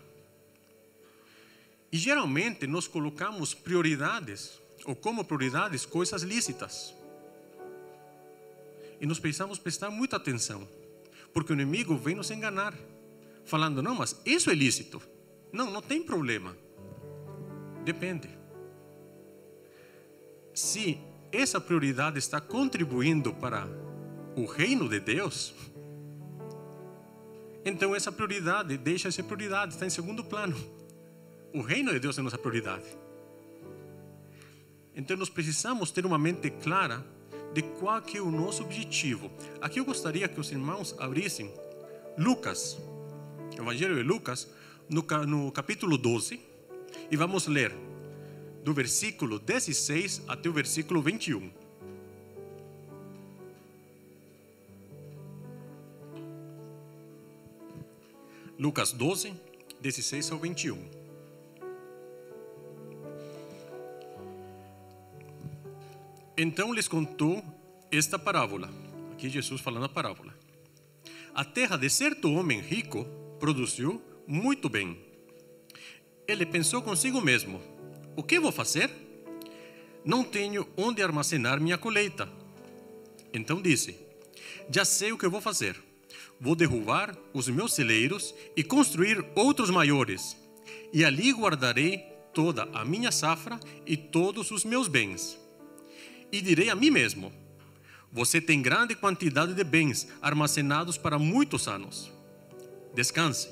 E 1.92 1.98
geralmente 1.98 2.66
nós 2.66 2.88
colocamos 2.88 3.52
prioridades, 3.52 4.58
ou 4.86 4.96
como 4.96 5.22
prioridades, 5.22 5.84
coisas 5.84 6.22
lícitas. 6.22 6.94
E 9.00 9.06
nós 9.06 9.18
precisamos 9.18 9.58
prestar 9.58 9.90
muita 9.90 10.16
atenção, 10.16 10.68
porque 11.32 11.52
o 11.52 11.54
inimigo 11.54 11.96
vem 11.96 12.14
nos 12.14 12.30
enganar, 12.30 12.74
falando: 13.44 13.82
não, 13.82 13.94
mas 13.94 14.20
isso 14.26 14.50
é 14.50 14.54
lícito. 14.54 15.00
Não, 15.52 15.70
não 15.70 15.80
tem 15.80 16.02
problema. 16.02 16.56
Depende. 17.84 18.28
Se 20.52 21.00
essa 21.32 21.60
prioridade 21.60 22.18
está 22.18 22.40
contribuindo 22.40 23.32
para 23.32 23.66
o 24.36 24.44
reino 24.44 24.88
de 24.88 25.00
Deus, 25.00 25.54
então 27.64 27.94
essa 27.94 28.12
prioridade 28.12 28.76
deixa 28.76 29.08
de 29.08 29.14
ser 29.14 29.22
prioridade, 29.22 29.72
está 29.72 29.86
em 29.86 29.90
segundo 29.90 30.22
plano. 30.22 30.56
O 31.52 31.62
reino 31.62 31.90
de 31.92 31.98
Deus 31.98 32.18
é 32.18 32.22
nossa 32.22 32.38
prioridade. 32.38 32.84
Então 34.94 35.16
nós 35.16 35.30
precisamos 35.30 35.90
ter 35.90 36.04
uma 36.04 36.18
mente 36.18 36.50
clara 36.50 37.04
de 37.52 37.62
qual 37.62 38.00
que 38.00 38.18
é 38.18 38.20
o 38.20 38.30
nosso 38.30 38.62
objetivo. 38.62 39.30
Aqui 39.60 39.80
eu 39.80 39.84
gostaria 39.84 40.28
que 40.28 40.38
os 40.38 40.50
irmãos 40.50 40.94
abrissem 40.98 41.52
Lucas, 42.16 42.78
Evangelho 43.58 43.96
de 43.96 44.02
Lucas, 44.02 44.48
no, 44.88 45.02
no 45.26 45.52
capítulo 45.52 45.96
12, 45.96 46.40
e 47.10 47.16
vamos 47.16 47.46
ler 47.46 47.74
do 48.64 48.74
versículo 48.74 49.38
16 49.38 50.22
até 50.28 50.48
o 50.48 50.52
versículo 50.52 51.00
21. 51.02 51.50
Lucas 58.58 58.92
12, 58.92 59.32
16 59.80 60.32
ao 60.32 60.38
21. 60.38 60.99
Então 66.42 66.72
lhes 66.72 66.88
contou 66.88 67.44
esta 67.92 68.18
parábola. 68.18 68.70
Aqui 69.12 69.28
Jesus 69.28 69.60
falando 69.60 69.84
a 69.84 69.88
parábola. 69.90 70.34
A 71.34 71.44
terra 71.44 71.76
de 71.76 71.90
certo 71.90 72.32
homem 72.32 72.60
rico 72.60 73.04
produziu 73.38 74.02
muito 74.26 74.66
bem. 74.66 74.98
Ele 76.26 76.46
pensou 76.46 76.80
consigo 76.80 77.20
mesmo: 77.20 77.60
O 78.16 78.22
que 78.22 78.40
vou 78.40 78.50
fazer? 78.50 78.90
Não 80.02 80.24
tenho 80.24 80.66
onde 80.78 81.02
armazenar 81.02 81.60
minha 81.60 81.76
colheita. 81.76 82.26
Então 83.34 83.60
disse: 83.60 84.00
Já 84.70 84.86
sei 84.86 85.12
o 85.12 85.18
que 85.18 85.28
vou 85.28 85.42
fazer. 85.42 85.76
Vou 86.40 86.54
derrubar 86.54 87.14
os 87.34 87.48
meus 87.48 87.74
celeiros 87.74 88.34
e 88.56 88.64
construir 88.64 89.22
outros 89.34 89.68
maiores, 89.68 90.34
e 90.90 91.04
ali 91.04 91.34
guardarei 91.34 91.98
toda 92.32 92.62
a 92.72 92.82
minha 92.82 93.12
safra 93.12 93.60
e 93.84 93.94
todos 93.94 94.50
os 94.50 94.64
meus 94.64 94.88
bens. 94.88 95.39
E 96.32 96.40
direi 96.40 96.70
a 96.70 96.74
mim 96.74 96.90
mesmo: 96.90 97.32
Você 98.12 98.40
tem 98.40 98.62
grande 98.62 98.94
quantidade 98.94 99.54
de 99.54 99.64
bens 99.64 100.08
armazenados 100.22 100.96
para 100.96 101.18
muitos 101.18 101.66
anos. 101.66 102.12
Descanse, 102.94 103.48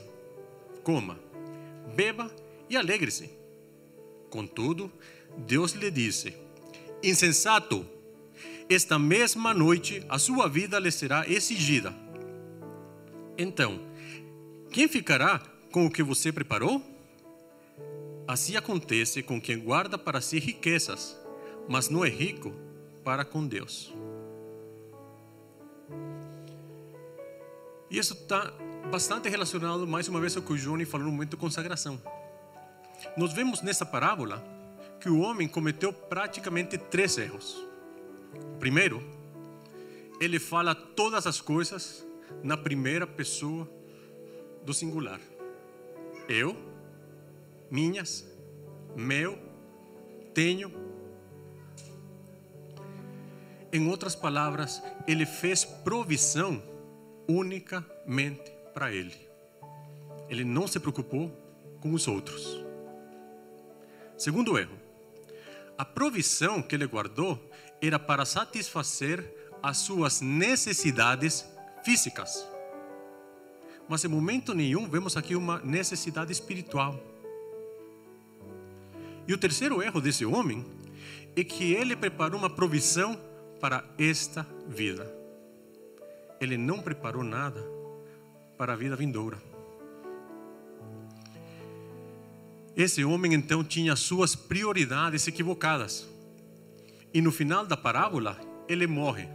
coma, 0.83 1.19
beba 1.95 2.31
e 2.69 2.77
alegre-se. 2.77 3.31
Contudo, 4.31 4.91
Deus 5.39 5.73
lhe 5.73 5.91
disse: 5.91 6.35
Insensato, 7.03 7.87
esta 8.69 8.99
mesma 8.99 9.53
noite 9.53 10.05
a 10.09 10.19
sua 10.19 10.49
vida 10.49 10.79
lhe 10.79 10.91
será 10.91 11.29
exigida. 11.29 11.95
Então, 13.37 13.81
quem 14.71 14.87
ficará 14.87 15.39
com 15.73 15.87
o 15.87 15.91
que 15.91 16.03
você 16.03 16.33
preparou? 16.33 16.83
Assim 18.27 18.57
acontece 18.57 19.23
com 19.23 19.41
quem 19.41 19.59
guarda 19.59 19.97
para 19.97 20.21
si 20.21 20.39
riquezas, 20.39 21.19
mas 21.69 21.89
não 21.89 22.05
é 22.05 22.11
rico 22.11 22.68
para 23.09 23.25
com 23.25 23.47
Deus. 23.47 23.91
E 27.91 27.97
isso 27.97 28.13
está 28.13 28.53
bastante 28.91 29.31
relacionado, 29.31 29.87
mais 29.87 30.09
uma 30.09 30.21
vez, 30.21 30.37
ao 30.37 30.43
que 30.43 30.53
o 30.53 30.59
Johnny 30.59 30.85
falou 30.85 31.07
no 31.07 31.13
momento 31.13 31.31
de 31.31 31.37
consagração. 31.39 31.99
Nós 33.17 33.33
vemos 33.33 33.63
nessa 33.63 33.87
parábola 33.87 34.45
que 35.01 35.09
o 35.09 35.21
homem 35.21 35.49
cometeu 35.49 35.91
praticamente 35.91 36.77
três 36.77 37.17
erros. 37.17 37.57
Primeiro, 38.61 39.03
ele 40.21 40.39
fala 40.39 40.75
todas 40.75 41.27
as 41.27 41.41
coisas 41.41 42.07
na 42.43 42.59
primeira 42.59 43.07
pessoa 43.07 43.67
do 44.67 44.75
singular. 44.75 45.19
Eu, 46.29 46.55
minhas, 47.71 48.29
meu, 48.95 49.39
tenho. 50.35 50.88
Em 53.73 53.87
outras 53.89 54.15
palavras, 54.15 54.83
ele 55.07 55.27
fez 55.27 55.65
provisão 55.65 56.63
unicamente 57.29 58.51
para 58.73 58.93
ele. 58.93 59.15
Ele 60.29 60.45
não 60.45 60.67
se 60.67 60.81
preocupou 60.81 61.31
com 61.81 61.93
os 61.93 62.09
outros. 62.09 62.65
Segundo 64.17 64.59
erro, 64.59 64.77
a 65.77 65.85
provisão 65.85 66.63
que 66.63 66.75
ele 66.75 66.87
guardou 66.87 67.39
era 67.81 67.99
para 67.99 68.25
satisfazer 68.25 69.25
as 69.63 69.79
suas 69.79 70.21
necessidades 70.21 71.45
físicas. 71.85 72.47
Mas 73.89 74.05
em 74.05 74.09
momento 74.09 74.55
nenhum 74.55 74.89
vemos 74.89 75.17
aqui 75.17 75.37
uma 75.37 75.61
necessidade 75.61 76.33
espiritual. 76.33 76.99
E 79.27 79.33
o 79.33 79.39
terceiro 79.39 79.83
erro 79.83 80.01
desse 80.01 80.25
homem 80.25 80.65
é 81.37 81.45
que 81.45 81.73
ele 81.73 81.95
preparou 81.95 82.39
uma 82.39 82.51
provisão 82.51 83.28
para 83.61 83.85
esta 83.99 84.47
vida. 84.69 85.13
Ele 86.41 86.57
não 86.57 86.81
preparou 86.81 87.23
nada 87.23 87.61
para 88.57 88.73
a 88.73 88.77
vida 88.77 88.97
vindoura. 88.97 89.41
Esse 92.77 93.05
homem 93.05 93.35
então 93.35 93.65
tinha 93.65 93.97
suas 93.97 94.37
prioridades 94.37 95.27
equivocadas. 95.27 96.07
E 97.13 97.21
no 97.21 97.33
final 97.33 97.67
da 97.67 97.77
parábola, 97.77 98.39
ele 98.69 98.87
morre 98.87 99.29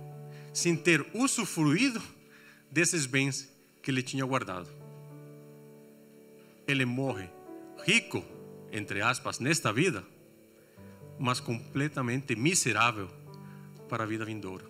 sem 0.54 0.76
ter 0.76 1.06
usufruído 1.14 2.02
desses 2.72 3.06
bens 3.06 3.52
que 3.82 3.92
ele 3.92 4.02
tinha 4.02 4.24
guardado. 4.24 4.70
Ele 6.66 6.86
morre 6.86 7.30
rico, 7.86 8.24
entre 8.72 9.02
aspas, 9.02 9.40
nesta 9.40 9.74
vida, 9.74 10.06
mas 11.20 11.40
completamente 11.40 12.36
miserável 12.36 13.10
para 13.94 14.06
a 14.06 14.08
vida 14.08 14.26
vindoura. 14.26 14.66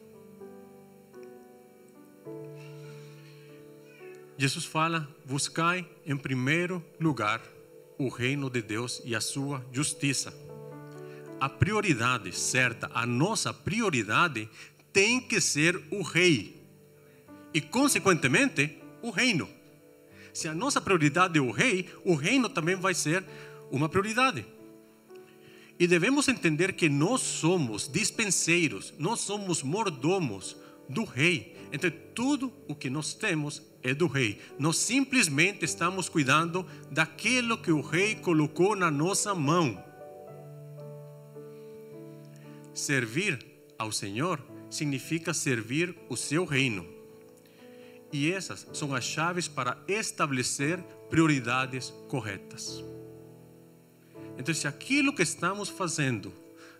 Jesus 4.37 4.65
fala: 4.65 5.07
buscai 5.23 5.87
em 6.05 6.17
primeiro 6.17 6.83
lugar 6.99 7.41
o 7.97 8.09
reino 8.09 8.49
de 8.49 8.61
Deus 8.61 9.01
e 9.05 9.15
a 9.15 9.21
sua 9.21 9.65
justiça. 9.71 10.33
A 11.39 11.47
prioridade 11.47 12.33
certa, 12.33 12.91
a 12.93 13.05
nossa 13.05 13.53
prioridade 13.53 14.49
tem 14.91 15.21
que 15.21 15.39
ser 15.39 15.81
o 15.89 16.01
rei 16.01 16.61
e, 17.53 17.61
consequentemente, 17.61 18.77
o 19.01 19.09
reino. 19.09 19.47
Se 20.33 20.49
a 20.49 20.53
nossa 20.53 20.81
prioridade 20.81 21.39
é 21.39 21.41
o 21.41 21.51
rei, 21.51 21.89
o 22.03 22.13
reino 22.13 22.49
também 22.49 22.75
vai 22.75 22.93
ser 22.93 23.23
uma 23.71 23.87
prioridade. 23.87 24.45
E 25.83 25.87
devemos 25.87 26.29
entender 26.29 26.71
que 26.71 26.87
nós 26.87 27.19
somos 27.19 27.89
dispenseiros, 27.89 28.93
nós 28.97 29.19
somos 29.19 29.61
mordomos 29.61 30.55
do 30.87 31.03
rei. 31.03 31.57
Então, 31.73 31.91
tudo 32.15 32.53
o 32.69 32.73
que 32.73 32.89
nós 32.89 33.13
temos 33.13 33.61
é 33.81 33.93
do 33.93 34.07
rei. 34.07 34.39
Nós 34.57 34.77
simplesmente 34.77 35.65
estamos 35.65 36.07
cuidando 36.07 36.65
daquilo 36.89 37.57
que 37.57 37.69
o 37.69 37.81
rei 37.81 38.15
colocou 38.15 38.77
na 38.77 38.89
nossa 38.89 39.35
mão. 39.35 39.77
Servir 42.73 43.45
ao 43.77 43.91
Senhor 43.91 44.41
significa 44.69 45.33
servir 45.33 45.93
o 46.07 46.15
seu 46.15 46.45
reino. 46.45 46.87
E 48.09 48.31
essas 48.31 48.65
são 48.71 48.95
as 48.95 49.03
chaves 49.03 49.49
para 49.49 49.77
estabelecer 49.85 50.81
prioridades 51.09 51.93
corretas. 52.07 52.92
Então, 54.37 54.53
se 54.53 54.67
aquilo 54.67 55.13
que 55.13 55.21
estamos 55.21 55.69
fazendo 55.69 56.33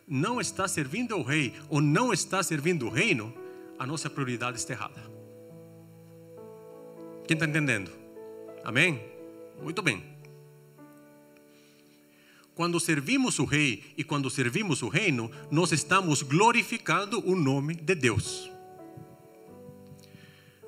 não 0.07 0.41
está 0.41 0.67
servindo 0.67 1.13
ao 1.13 1.21
rei 1.21 1.53
ou 1.69 1.81
não 1.81 2.11
está 2.11 2.41
servindo 2.43 2.87
o 2.87 2.89
reino, 2.89 3.33
a 3.77 3.85
nossa 3.85 4.09
prioridade 4.09 4.57
está 4.57 4.73
errada. 4.73 5.01
Quem 7.27 7.35
está 7.35 7.45
entendendo? 7.45 7.91
Amém? 8.63 9.01
Muito 9.61 9.81
bem. 9.81 10.13
Quando 12.55 12.79
servimos 12.79 13.39
o 13.39 13.45
Rei 13.45 13.83
e 13.97 14.03
quando 14.03 14.29
servimos 14.29 14.83
o 14.83 14.87
Reino, 14.87 15.31
nós 15.49 15.71
estamos 15.71 16.21
glorificando 16.21 17.19
o 17.27 17.35
nome 17.35 17.73
de 17.73 17.95
Deus. 17.95 18.51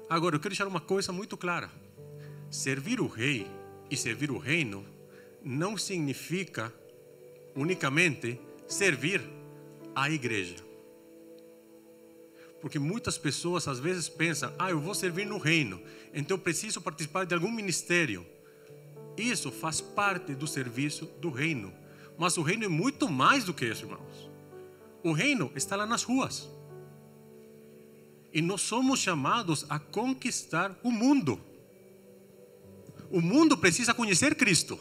Agora, 0.10 0.36
eu 0.36 0.40
quero 0.40 0.52
deixar 0.52 0.68
uma 0.68 0.82
coisa 0.82 1.12
muito 1.12 1.38
clara: 1.38 1.70
servir 2.50 3.00
o 3.00 3.08
Rei 3.08 3.46
e 3.90 3.96
servir 3.96 4.32
o 4.32 4.40
Reino 4.40 4.84
não 5.46 5.78
significa 5.78 6.74
unicamente 7.56 8.42
servir 8.68 9.22
a 9.96 10.10
igreja. 10.10 10.56
Porque 12.60 12.80
muitas 12.80 13.16
pessoas 13.16 13.68
às 13.68 13.80
vezes 13.80 14.10
pensam: 14.10 14.52
ah, 14.58 14.72
eu 14.72 14.80
vou 14.80 14.96
servir 14.96 15.28
no 15.28 15.38
reino, 15.38 15.80
então 16.12 16.36
eu 16.36 16.42
preciso 16.42 16.82
participar 16.82 17.26
de 17.26 17.36
algum 17.36 17.52
ministério. 17.52 18.26
Isso 19.16 19.52
faz 19.52 19.80
parte 19.80 20.34
do 20.34 20.48
serviço 20.48 21.06
do 21.22 21.30
reino. 21.30 21.72
Mas 22.18 22.38
o 22.38 22.42
reino 22.42 22.66
é 22.66 22.68
muito 22.68 23.08
mais 23.08 23.44
do 23.44 23.54
que 23.54 23.66
isso, 23.66 23.86
irmãos. 23.86 24.30
O 25.04 25.12
reino 25.12 25.52
está 25.56 25.76
lá 25.76 25.86
nas 25.86 26.04
ruas. 26.04 26.50
E 28.34 28.42
nós 28.42 28.62
somos 28.62 29.00
chamados 29.00 29.66
a 29.70 29.78
conquistar 29.78 30.78
o 30.84 30.92
mundo. 30.92 31.40
O 33.10 33.22
mundo 33.22 33.58
precisa 33.58 33.94
conhecer 33.94 34.36
Cristo. 34.36 34.78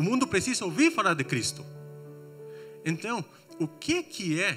O 0.00 0.02
mundo 0.02 0.26
precisa 0.26 0.64
ouvir 0.64 0.90
falar 0.90 1.12
de 1.12 1.22
Cristo. 1.22 1.62
Então, 2.86 3.22
o 3.58 3.68
que 3.68 4.02
que 4.02 4.40
é 4.40 4.56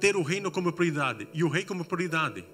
ter 0.00 0.16
o 0.16 0.22
reino 0.22 0.50
como 0.50 0.72
prioridade 0.72 1.28
e 1.32 1.44
o 1.44 1.48
rei 1.48 1.64
como 1.64 1.84
prioridade. 1.84 2.44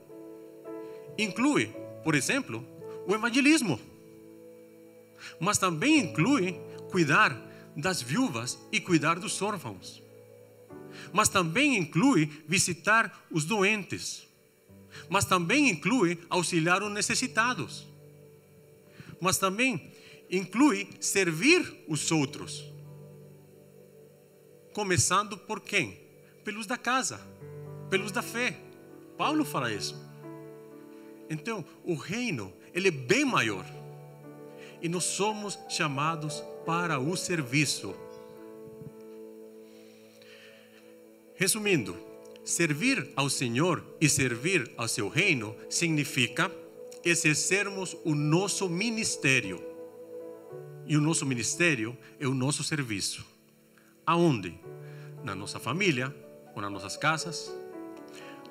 Inclui, 1.17 1.75
por 2.05 2.15
exemplo, 2.15 2.63
o 3.07 3.15
evangelismo. 3.15 3.81
Mas 5.41 5.57
também 5.57 6.01
inclui 6.01 6.61
cuidar 6.91 7.35
das 7.75 8.03
viúvas 8.03 8.59
e 8.71 8.79
cuidar 8.79 9.19
dos 9.19 9.41
órfãos. 9.41 10.03
Mas 11.15 11.31
também 11.31 11.79
inclui 11.79 12.31
visitar 12.47 13.27
os 13.31 13.47
doentes. 13.47 14.29
Mas 15.09 15.25
também 15.25 15.71
inclui 15.71 16.19
auxiliar 16.29 16.83
os 16.83 16.93
necessitados. 16.93 17.87
Mas 19.19 19.39
também 19.39 19.96
inclui 20.31 20.89
servir 21.01 21.85
os 21.89 22.11
outros. 22.11 22.65
Começando 24.73 25.39
por 25.39 25.61
quem? 25.61 26.07
pelos 26.47 26.65
da 26.65 26.79
casa. 26.79 27.21
pelos 27.91 28.13
da 28.13 28.23
fé. 28.23 28.57
Paulo 29.19 29.45
fala 29.45 29.73
isso. 29.73 29.97
Então, 31.29 31.65
o 31.83 31.95
reino, 31.95 32.53
ele 32.73 32.87
é 32.87 32.93
bem 32.93 33.25
maior. 33.25 33.67
E 34.81 34.89
nós 34.89 35.03
somos 35.03 35.59
chamados 35.69 36.41
para 36.65 37.01
o 37.01 37.17
serviço. 37.17 37.97
Resumindo, 41.35 41.97
servir 42.45 43.11
ao 43.17 43.29
Senhor 43.29 43.85
e 44.01 44.09
servir 44.09 44.71
ao 44.77 44.87
seu 44.87 45.09
reino 45.09 45.57
significa 45.69 46.49
exercermos 47.05 47.97
o 48.05 48.15
nosso 48.15 48.69
ministério. 48.69 49.61
E 50.89 50.97
o 50.97 51.01
nosso 51.01 51.27
ministério 51.27 51.97
é 52.21 52.29
o 52.29 52.35
nosso 52.35 52.63
serviço. 52.63 53.27
Aonde? 54.07 54.57
Na 55.25 55.35
nossa 55.35 55.59
família, 55.59 56.15
ou 56.55 56.63
nas 56.63 56.71
nossas 56.71 56.97
casas, 56.97 57.53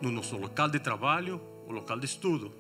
no 0.02 0.12
nosso 0.12 0.36
local 0.36 0.68
de 0.68 0.80
trabalho, 0.80 1.40
o 1.66 1.72
local 1.72 1.98
de 1.98 2.06
estudo, 2.06 2.52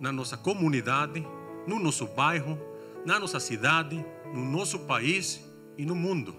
na 0.00 0.10
nossa 0.10 0.38
comunidade, 0.38 1.26
no 1.66 1.78
nosso 1.78 2.06
bairro, 2.06 2.58
na 3.04 3.18
nossa 3.18 3.38
cidade, 3.38 4.02
no 4.32 4.42
nosso 4.42 4.78
país 4.80 5.44
e 5.76 5.84
no 5.84 5.94
mundo. 5.94 6.34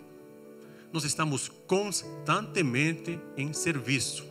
Nós 0.91 1.03
estamos 1.03 1.49
constantemente 1.67 3.19
em 3.37 3.53
serviço. 3.53 4.25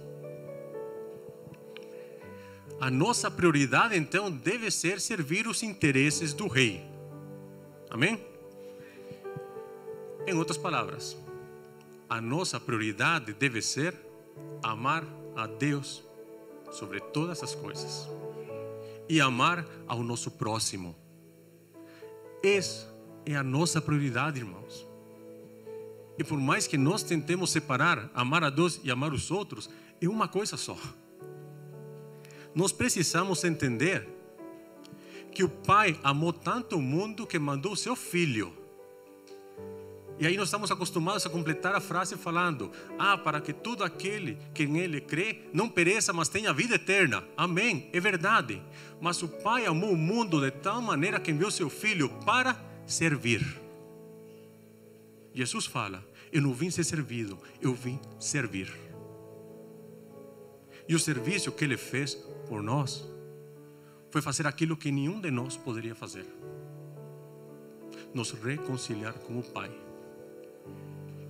A 2.80 2.90
nossa 2.90 3.30
prioridade 3.30 3.96
então 3.96 4.28
deve 4.30 4.70
ser 4.72 5.00
servir 5.00 5.46
os 5.46 5.62
interesses 5.62 6.32
do 6.32 6.48
rei. 6.48 6.89
Amém? 7.90 8.24
Em 10.26 10.34
outras 10.34 10.56
palavras, 10.56 11.16
a 12.08 12.20
nossa 12.20 12.60
prioridade 12.60 13.32
deve 13.32 13.60
ser 13.60 13.94
amar 14.62 15.04
a 15.34 15.46
Deus 15.46 16.02
sobre 16.70 17.00
todas 17.00 17.42
as 17.42 17.54
coisas 17.54 18.08
e 19.08 19.20
amar 19.20 19.66
ao 19.88 20.04
nosso 20.04 20.30
próximo. 20.30 20.94
Essa 22.42 22.88
é 23.26 23.34
a 23.34 23.42
nossa 23.42 23.80
prioridade, 23.80 24.38
irmãos. 24.38 24.86
E 26.16 26.22
por 26.22 26.38
mais 26.38 26.66
que 26.66 26.78
nós 26.78 27.02
tentemos 27.02 27.50
separar 27.50 28.08
amar 28.14 28.44
a 28.44 28.50
Deus 28.50 28.80
e 28.84 28.90
amar 28.90 29.12
os 29.12 29.30
outros, 29.30 29.68
é 30.00 30.08
uma 30.08 30.28
coisa 30.28 30.56
só. 30.56 30.76
Nós 32.54 32.72
precisamos 32.72 33.42
entender 33.42 34.06
que 35.32 35.44
o 35.44 35.48
Pai 35.48 35.98
amou 36.02 36.32
tanto 36.32 36.76
o 36.76 36.82
mundo 36.82 37.26
que 37.26 37.38
mandou 37.38 37.72
o 37.72 37.76
seu 37.76 37.94
filho 37.94 38.60
e 40.20 40.26
aí 40.26 40.36
nós 40.36 40.48
estamos 40.48 40.70
acostumados 40.70 41.24
a 41.24 41.30
completar 41.30 41.74
a 41.74 41.80
frase 41.80 42.14
falando: 42.14 42.70
Ah, 42.98 43.16
para 43.16 43.40
que 43.40 43.54
todo 43.54 43.82
aquele 43.82 44.36
que 44.52 44.66
nele 44.66 45.00
crê 45.00 45.48
não 45.50 45.66
pereça, 45.66 46.12
mas 46.12 46.28
tenha 46.28 46.52
vida 46.52 46.74
eterna. 46.74 47.24
Amém. 47.34 47.88
É 47.90 47.98
verdade. 47.98 48.62
Mas 49.00 49.22
o 49.22 49.28
Pai 49.28 49.64
amou 49.64 49.92
o 49.92 49.96
mundo 49.96 50.38
de 50.38 50.50
tal 50.50 50.82
maneira 50.82 51.18
que 51.18 51.30
enviou 51.30 51.50
seu 51.50 51.70
filho 51.70 52.10
para 52.26 52.54
servir. 52.86 53.42
Jesus 55.32 55.64
fala: 55.64 56.06
Eu 56.30 56.42
não 56.42 56.52
vim 56.52 56.70
ser 56.70 56.84
servido, 56.84 57.38
eu 57.58 57.72
vim 57.72 57.98
servir. 58.18 58.70
E 60.86 60.94
o 60.94 60.98
serviço 60.98 61.50
que 61.50 61.64
ele 61.64 61.78
fez 61.78 62.14
por 62.46 62.62
nós 62.62 63.08
foi 64.10 64.20
fazer 64.20 64.46
aquilo 64.46 64.76
que 64.76 64.90
nenhum 64.90 65.20
de 65.20 65.30
nós 65.30 65.56
poderia 65.56 65.94
fazer: 65.94 66.26
nos 68.12 68.32
reconciliar 68.32 69.14
com 69.14 69.38
o 69.38 69.42
Pai. 69.42 69.70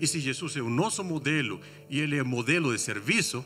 E 0.01 0.07
se 0.07 0.19
Jesus 0.19 0.57
é 0.57 0.63
o 0.63 0.71
nosso 0.71 1.05
modelo 1.05 1.61
e 1.89 2.01
ele 2.01 2.17
é 2.17 2.23
modelo 2.23 2.73
de 2.73 2.81
serviço, 2.81 3.45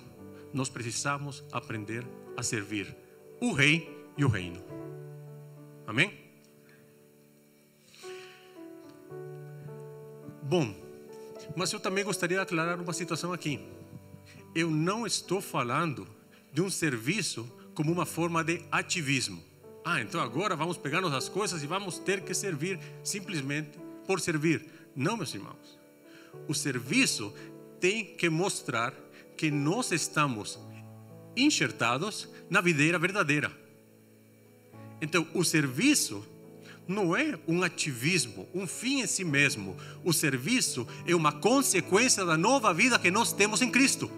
nós 0.53 0.69
precisamos 0.69 1.43
aprender 1.51 2.07
a 2.37 2.43
servir 2.43 2.95
o 3.41 3.53
rei 3.53 3.93
e 4.17 4.25
o 4.25 4.29
reino. 4.29 4.63
Amém? 5.85 6.17
Bom, 10.43 10.73
mas 11.57 11.73
eu 11.73 11.81
também 11.81 12.05
gostaria 12.05 12.37
de 12.37 12.43
aclarar 12.43 12.81
uma 12.81 12.93
situação 12.93 13.33
aqui. 13.33 13.61
Eu 14.55 14.71
não 14.71 15.05
estou 15.05 15.41
falando 15.41 16.07
de 16.53 16.63
um 16.63 16.71
serviço 16.71 17.51
como 17.75 17.93
uma 17.93 18.07
forma 18.07 18.43
de 18.43 18.63
ativismo. 18.71 19.43
Ah, 19.85 20.01
então 20.01 20.21
agora 20.21 20.57
vamos 20.57 20.79
pegar 20.79 21.01
nossas 21.01 21.29
coisas 21.29 21.63
e 21.63 21.67
vamos 21.67 21.99
ter 21.99 22.23
que 22.23 22.33
servir 22.33 22.79
simplesmente 23.03 23.79
por 24.07 24.21
servir. 24.21 24.65
Não, 24.97 25.17
meus 25.17 25.35
irmãos 25.35 25.85
o 26.49 26.55
serviço 26.55 27.33
tem 27.81 28.05
que 28.05 28.29
mostrar 28.29 28.93
que 29.37 29.51
nós 29.51 29.93
estamos 29.93 30.59
enxertados 31.37 32.29
na 32.49 32.61
videira 32.61 32.99
verdadeira. 32.99 33.51
Então, 35.01 35.27
o 35.35 35.45
serviço 35.45 36.25
não 36.87 37.17
é 37.17 37.39
um 37.49 37.63
ativismo, 37.63 38.49
um 38.55 38.67
fim 38.67 39.01
em 39.01 39.07
si 39.07 39.25
mesmo. 39.25 39.77
O 40.05 40.13
serviço 40.13 40.87
é 41.07 41.15
uma 41.15 41.33
consequência 41.33 42.25
da 42.25 42.37
nova 42.37 42.73
vida 42.73 42.99
que 42.99 43.11
nós 43.11 43.33
temos 43.33 43.61
em 43.61 43.71
Cristo. 43.71 44.11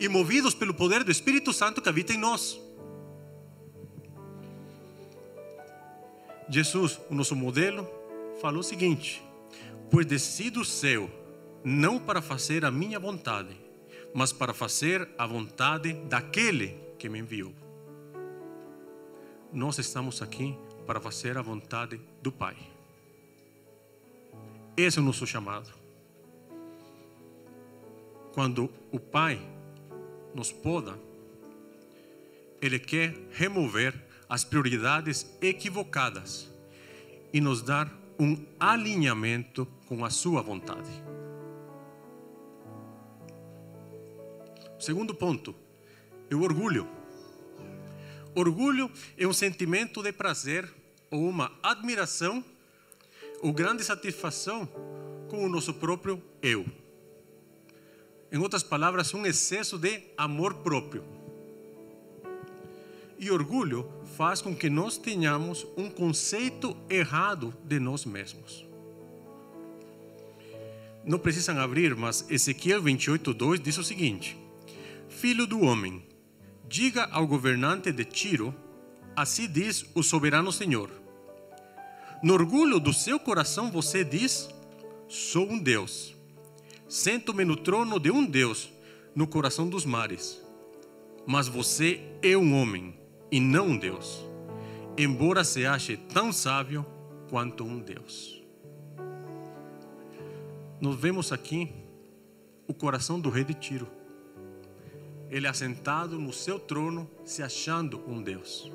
E 0.00 0.08
movidos 0.08 0.54
pelo 0.54 0.72
poder 0.72 1.04
do 1.04 1.10
Espírito 1.12 1.52
Santo 1.52 1.82
que 1.82 1.88
habita 1.88 2.14
em 2.14 2.16
nós. 2.16 2.58
Jesus, 6.48 6.98
o 7.08 7.14
nosso 7.14 7.36
modelo, 7.36 7.86
falou 8.40 8.60
o 8.60 8.64
seguinte: 8.64 9.22
Pois 9.90 10.06
desci 10.06 10.50
do 10.50 10.64
céu, 10.64 11.08
não 11.62 11.98
para 11.98 12.22
fazer 12.22 12.64
a 12.64 12.70
minha 12.70 12.98
vontade, 12.98 13.56
mas 14.14 14.32
para 14.32 14.54
fazer 14.54 15.08
a 15.18 15.26
vontade 15.26 15.92
daquele 15.92 16.76
que 16.98 17.08
me 17.08 17.18
enviou. 17.18 17.52
Nós 19.52 19.78
estamos 19.78 20.22
aqui 20.22 20.56
para 20.86 21.00
fazer 21.00 21.36
a 21.36 21.42
vontade 21.42 22.00
do 22.22 22.32
Pai. 22.32 22.56
Esse 24.76 24.98
é 24.98 25.02
o 25.02 25.04
nosso 25.04 25.26
chamado. 25.26 25.70
Quando 28.32 28.70
o 28.90 28.98
Pai 28.98 29.40
nos 30.34 30.52
poda, 30.52 30.98
Ele 32.60 32.78
quer 32.78 33.14
remover 33.32 33.94
as 34.28 34.44
prioridades 34.44 35.26
equivocadas 35.40 36.48
e 37.32 37.40
nos 37.40 37.62
dar 37.62 37.92
um 38.18 38.36
alinhamento 38.58 39.66
com 39.86 40.04
a 40.04 40.10
sua 40.10 40.42
vontade. 40.42 40.90
Segundo 44.78 45.14
ponto, 45.14 45.54
é 46.30 46.34
o 46.34 46.42
orgulho. 46.42 46.88
Orgulho 48.34 48.90
é 49.16 49.26
um 49.26 49.32
sentimento 49.32 50.02
de 50.02 50.12
prazer 50.12 50.72
ou 51.10 51.28
uma 51.28 51.52
admiração 51.62 52.44
ou 53.42 53.52
grande 53.52 53.82
satisfação 53.82 54.66
com 55.28 55.44
o 55.44 55.48
nosso 55.48 55.74
próprio 55.74 56.22
eu. 56.40 56.64
Em 58.32 58.38
outras 58.38 58.62
palavras, 58.62 59.12
um 59.12 59.26
excesso 59.26 59.76
de 59.76 60.02
amor 60.16 60.54
próprio. 60.54 61.02
E 63.18 63.30
orgulho 63.30 63.90
faz 64.16 64.40
com 64.40 64.54
que 64.54 64.70
nós 64.70 64.96
tenhamos 64.96 65.66
um 65.76 65.90
conceito 65.90 66.76
errado 66.88 67.52
de 67.64 67.78
nós 67.78 68.04
mesmos. 68.04 68.64
Não 71.04 71.18
precisam 71.18 71.58
abrir, 71.58 71.96
mas 71.96 72.24
Ezequiel 72.30 72.82
28:2 72.82 73.58
diz 73.58 73.78
o 73.78 73.84
seguinte: 73.84 74.38
Filho 75.08 75.46
do 75.46 75.60
homem, 75.60 76.02
diga 76.68 77.08
ao 77.10 77.26
governante 77.26 77.90
de 77.90 78.04
Tiro, 78.04 78.54
assim 79.16 79.48
diz 79.48 79.84
o 79.94 80.02
soberano 80.02 80.52
Senhor. 80.52 80.90
No 82.22 82.34
orgulho 82.34 82.78
do 82.78 82.92
seu 82.92 83.18
coração 83.18 83.70
você 83.70 84.04
diz: 84.04 84.48
Sou 85.08 85.50
um 85.50 85.58
Deus. 85.58 86.19
Sento-me 86.90 87.44
no 87.44 87.56
trono 87.56 88.00
de 88.00 88.10
um 88.10 88.26
Deus 88.26 88.68
no 89.14 89.24
coração 89.24 89.68
dos 89.68 89.84
mares. 89.84 90.42
Mas 91.24 91.46
você 91.46 92.00
é 92.20 92.36
um 92.36 92.52
homem 92.52 92.98
e 93.30 93.38
não 93.38 93.68
um 93.68 93.78
Deus, 93.78 94.24
embora 94.98 95.44
se 95.44 95.64
ache 95.64 95.96
tão 95.96 96.32
sábio 96.32 96.84
quanto 97.28 97.62
um 97.62 97.78
Deus. 97.78 98.42
Nós 100.80 100.96
vemos 100.96 101.30
aqui 101.30 101.72
o 102.66 102.74
coração 102.74 103.20
do 103.20 103.30
rei 103.30 103.44
de 103.44 103.54
Tiro. 103.54 103.86
Ele 105.28 105.46
assentado 105.46 106.18
no 106.18 106.32
seu 106.32 106.58
trono, 106.58 107.08
se 107.24 107.40
achando 107.40 108.02
um 108.04 108.20
Deus. 108.20 108.68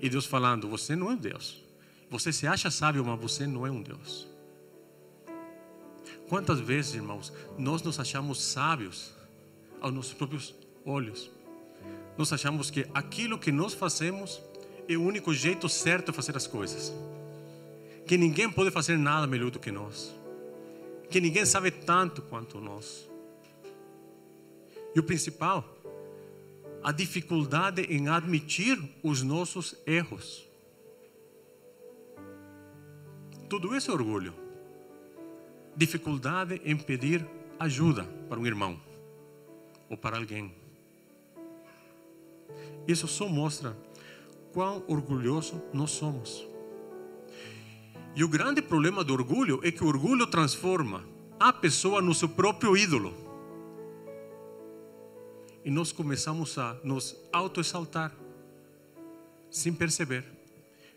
E 0.00 0.08
Deus 0.08 0.24
falando: 0.24 0.70
Você 0.70 0.96
não 0.96 1.10
é 1.10 1.14
um 1.14 1.18
Deus. 1.18 1.62
Você 2.08 2.32
se 2.32 2.46
acha 2.46 2.70
sábio, 2.70 3.04
mas 3.04 3.20
você 3.20 3.46
não 3.46 3.66
é 3.66 3.70
um 3.70 3.82
Deus. 3.82 4.33
Quantas 6.28 6.60
vezes, 6.60 6.94
irmãos, 6.94 7.32
nós 7.58 7.82
nos 7.82 8.00
achamos 8.00 8.42
sábios 8.42 9.12
aos 9.80 9.92
nossos 9.92 10.14
próprios 10.14 10.54
olhos? 10.84 11.30
nós 12.16 12.32
achamos 12.32 12.70
que 12.70 12.86
aquilo 12.94 13.38
que 13.38 13.50
nós 13.50 13.74
fazemos 13.74 14.40
é 14.88 14.96
o 14.96 15.02
único 15.02 15.32
jeito 15.34 15.68
certo 15.68 16.10
de 16.10 16.16
fazer 16.16 16.36
as 16.36 16.46
coisas. 16.46 16.92
Que 18.06 18.16
ninguém 18.16 18.50
pode 18.50 18.70
fazer 18.70 18.98
nada 18.98 19.26
melhor 19.26 19.50
do 19.50 19.58
que 19.58 19.72
nós. 19.72 20.14
Que 21.10 21.20
ninguém 21.20 21.44
sabe 21.44 21.70
tanto 21.70 22.22
quanto 22.22 22.60
nós. 22.60 23.08
E 24.94 25.00
o 25.00 25.02
principal, 25.02 25.64
a 26.82 26.92
dificuldade 26.92 27.82
em 27.82 28.08
admitir 28.08 28.78
os 29.02 29.22
nossos 29.22 29.74
erros. 29.86 30.44
Tudo 33.48 33.74
isso 33.74 33.90
é 33.90 33.94
orgulho. 33.94 34.43
Dificuldade 35.76 36.60
em 36.64 36.76
pedir 36.76 37.26
ajuda 37.58 38.04
para 38.28 38.38
um 38.38 38.46
irmão 38.46 38.80
ou 39.88 39.96
para 39.96 40.16
alguém. 40.16 40.54
Isso 42.86 43.08
só 43.08 43.28
mostra 43.28 43.76
quão 44.52 44.84
orgulhoso 44.86 45.62
nós 45.72 45.90
somos. 45.90 46.46
E 48.14 48.22
o 48.22 48.28
grande 48.28 48.62
problema 48.62 49.02
do 49.02 49.12
orgulho 49.12 49.60
é 49.64 49.72
que 49.72 49.82
o 49.82 49.88
orgulho 49.88 50.26
transforma 50.26 51.04
a 51.40 51.52
pessoa 51.52 52.00
no 52.00 52.14
seu 52.14 52.28
próprio 52.28 52.76
ídolo. 52.76 53.12
E 55.64 55.70
nós 55.70 55.90
começamos 55.90 56.56
a 56.58 56.76
nos 56.84 57.16
autoexaltar, 57.32 58.12
sem 59.50 59.72
perceber. 59.72 60.24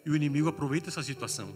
E 0.05 0.09
o 0.11 0.15
inimigo 0.15 0.47
aproveita 0.47 0.89
essa 0.89 1.01
situação. 1.01 1.53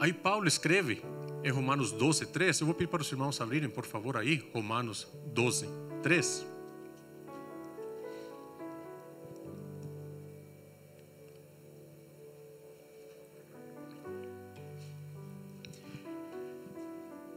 Aí 0.00 0.12
Paulo 0.12 0.46
escreve 0.46 1.02
em 1.42 1.50
Romanos 1.50 1.90
12, 1.90 2.26
3. 2.26 2.60
Eu 2.60 2.66
vou 2.66 2.74
pedir 2.74 2.88
para 2.88 3.02
os 3.02 3.10
irmãos 3.10 3.40
abrirem, 3.40 3.68
por 3.68 3.84
favor, 3.84 4.16
aí, 4.16 4.42
Romanos 4.54 5.08
12, 5.34 5.68
3. 6.02 6.46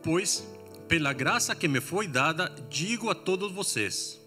Pois, 0.04 0.48
pela 0.88 1.14
graça 1.14 1.56
que 1.56 1.68
me 1.68 1.80
foi 1.80 2.08
dada, 2.08 2.54
digo 2.70 3.10
a 3.10 3.16
todos 3.16 3.52
vocês: 3.52 4.20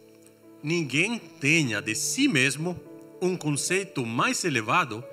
ninguém 0.63 1.19
tenha 1.19 1.83
de 1.83 1.95
si 1.95 2.27
mesmo 2.27 2.81
um 3.21 3.37
conceito 3.37 4.07
mais 4.07 4.45
elevado 4.45 5.05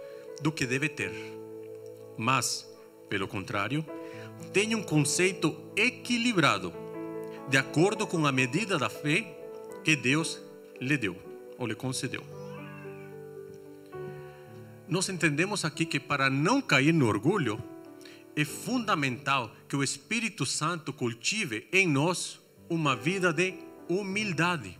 do 0.42 0.52
que 0.52 0.66
deve 0.66 0.88
ter. 0.88 1.12
Mas, 2.18 2.71
pelo 3.12 3.28
contrário, 3.28 3.86
tenha 4.54 4.78
um 4.78 4.82
conceito 4.82 5.54
equilibrado, 5.76 6.74
de 7.50 7.58
acordo 7.58 8.08
com 8.08 8.26
a 8.26 8.32
medida 8.32 8.80
da 8.80 8.89
fé 8.89 9.38
que 9.84 9.97
Deus 9.97 10.41
lhe 10.80 10.95
deu 10.95 11.21
ou 11.58 11.67
lhe 11.67 11.76
concedeu. 11.76 12.24
Nós 14.88 15.10
entendemos 15.10 15.65
aqui 15.65 15.86
que 15.86 16.00
para 16.00 16.30
não 16.30 16.62
cair 16.62 16.93
no 16.93 17.06
orgulho, 17.06 17.62
é 18.34 18.45
fundamental 18.45 19.54
que 19.67 19.76
o 19.76 19.84
Espírito 19.84 20.45
Santo 20.45 20.93
cultive 20.93 21.67
em 21.74 21.89
nós 21.89 22.39
uma 22.69 22.95
vida 22.95 23.34
de 23.34 23.56
humildade. 23.89 24.80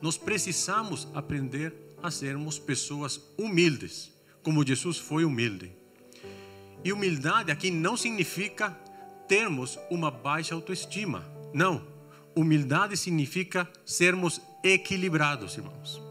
Nós 0.00 0.16
precisamos 0.16 1.06
aprender 1.12 1.74
a 2.02 2.10
sermos 2.10 2.58
pessoas 2.58 3.20
humildes, 3.36 4.10
como 4.42 4.66
Jesus 4.66 4.96
foi 4.96 5.26
humilde. 5.26 5.81
E 6.84 6.92
humildade 6.92 7.50
aqui 7.50 7.70
não 7.70 7.96
significa 7.96 8.70
termos 9.28 9.78
uma 9.90 10.10
baixa 10.10 10.54
autoestima. 10.54 11.24
Não. 11.52 11.86
Humildade 12.34 12.96
significa 12.96 13.68
sermos 13.84 14.40
equilibrados, 14.64 15.56
irmãos. 15.56 16.02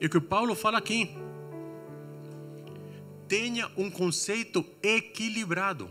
É 0.00 0.06
o 0.06 0.10
que 0.10 0.18
o 0.18 0.22
Paulo 0.22 0.54
fala 0.54 0.78
aqui 0.78 1.10
tenha 3.28 3.70
um 3.76 3.90
conceito 3.90 4.64
equilibrado. 4.82 5.90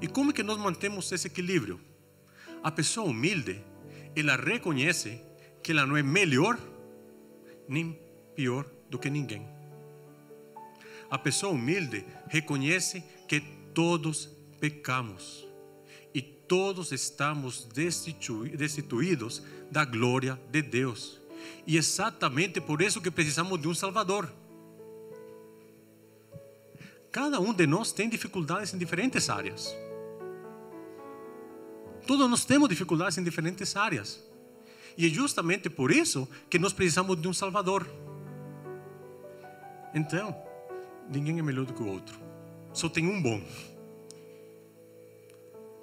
E 0.00 0.06
como 0.06 0.30
é 0.30 0.34
que 0.34 0.42
nós 0.42 0.58
mantemos 0.58 1.10
esse 1.10 1.26
equilíbrio? 1.26 1.80
A 2.62 2.70
pessoa 2.70 3.08
humilde, 3.08 3.64
ela 4.14 4.36
reconhece 4.36 5.20
que 5.62 5.72
ela 5.72 5.86
não 5.86 5.96
é 5.96 6.02
melhor 6.02 6.58
nem 7.66 7.98
pior 8.36 8.66
do 8.90 8.98
que 8.98 9.08
ninguém. 9.08 9.48
A 11.12 11.18
pessoa 11.18 11.52
humilde 11.52 12.06
reconhece 12.26 13.04
que 13.28 13.38
todos 13.74 14.30
pecamos 14.58 15.46
e 16.14 16.22
todos 16.22 16.90
estamos 16.90 17.68
destituídos 18.56 19.42
da 19.70 19.84
glória 19.84 20.40
de 20.50 20.62
Deus. 20.62 21.20
E 21.66 21.76
exatamente 21.76 22.62
por 22.62 22.80
isso 22.80 22.98
que 22.98 23.10
precisamos 23.10 23.60
de 23.60 23.68
um 23.68 23.74
Salvador. 23.74 24.32
Cada 27.10 27.38
um 27.38 27.52
de 27.52 27.66
nós 27.66 27.92
tem 27.92 28.08
dificuldades 28.08 28.72
em 28.72 28.78
diferentes 28.78 29.28
áreas. 29.28 29.76
Todos 32.06 32.26
nós 32.30 32.46
temos 32.46 32.70
dificuldades 32.70 33.18
em 33.18 33.22
diferentes 33.22 33.76
áreas. 33.76 34.18
E 34.96 35.04
é 35.04 35.10
justamente 35.10 35.68
por 35.68 35.90
isso 35.90 36.26
que 36.48 36.58
nós 36.58 36.72
precisamos 36.72 37.20
de 37.20 37.28
um 37.28 37.34
Salvador. 37.34 37.86
Então, 39.94 40.50
ninguém 41.08 41.38
é 41.38 41.42
melhor 41.42 41.66
do 41.66 41.74
que 41.74 41.82
o 41.82 41.88
outro. 41.88 42.18
Só 42.72 42.88
tem 42.88 43.06
um 43.06 43.20
bom, 43.20 43.40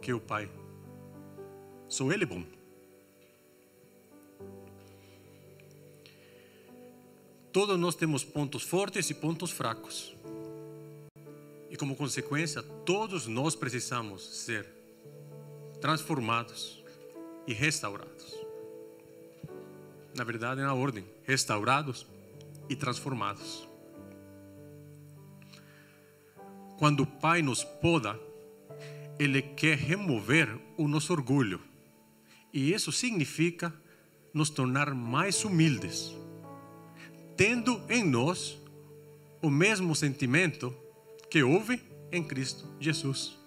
que 0.01 0.11
é 0.11 0.13
o 0.13 0.19
Pai. 0.19 0.49
Só 1.87 2.11
Ele 2.11 2.23
é 2.23 2.27
bom. 2.27 2.43
Todos 7.51 7.79
nós 7.79 7.95
temos 7.95 8.23
pontos 8.23 8.63
fortes 8.63 9.09
e 9.09 9.13
pontos 9.13 9.51
fracos. 9.51 10.15
E 11.69 11.77
como 11.77 11.95
consequência, 11.95 12.63
todos 12.63 13.27
nós 13.27 13.55
precisamos 13.55 14.23
ser 14.43 14.67
transformados 15.79 16.83
e 17.45 17.53
restaurados. 17.53 18.35
Na 20.15 20.23
verdade, 20.23 20.61
na 20.61 20.73
ordem: 20.73 21.05
restaurados 21.23 22.05
e 22.67 22.75
transformados. 22.75 23.68
Quando 26.79 27.01
o 27.01 27.05
Pai 27.05 27.41
nos 27.41 27.61
poda, 27.61 28.17
Ele 29.19 29.41
quer 29.41 29.77
remover 29.77 30.47
o 30.77 30.87
nosso 30.87 31.11
orgulho. 31.11 31.59
E 32.53 32.71
isso 32.71 32.89
significa 32.89 33.73
nos 34.33 34.49
tornar 34.49 34.95
mais 34.95 35.43
humildes, 35.43 36.15
tendo 37.35 37.81
em 37.89 38.01
nós 38.01 38.57
o 39.41 39.49
mesmo 39.49 39.93
sentimento 39.93 40.73
que 41.29 41.43
houve 41.43 41.81
em 42.13 42.23
Cristo 42.23 42.65
Jesus. 42.79 43.37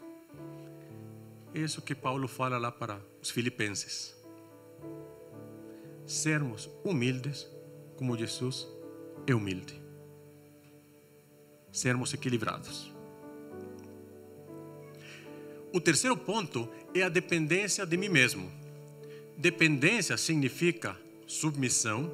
Isso 1.55 1.81
que 1.81 1.95
Paulo 1.95 2.29
fala 2.29 2.59
lá 2.59 2.71
para 2.71 3.01
os 3.23 3.31
filipenses. 3.31 4.15
Sermos 6.05 6.69
humildes 6.85 7.49
como 7.97 8.15
Jesus 8.15 8.69
é 9.27 9.35
humilde. 9.35 9.81
Sermos 11.73 12.13
equilibrados. 12.13 12.92
O 15.73 15.81
terceiro 15.81 16.17
ponto 16.17 16.69
é 16.95 17.03
a 17.03 17.09
dependência 17.09 17.87
de 17.87 17.97
mim 17.97 18.11
mesmo. 18.11 18.53
Dependência 19.39 20.17
significa 20.19 20.95
submissão, 21.27 22.13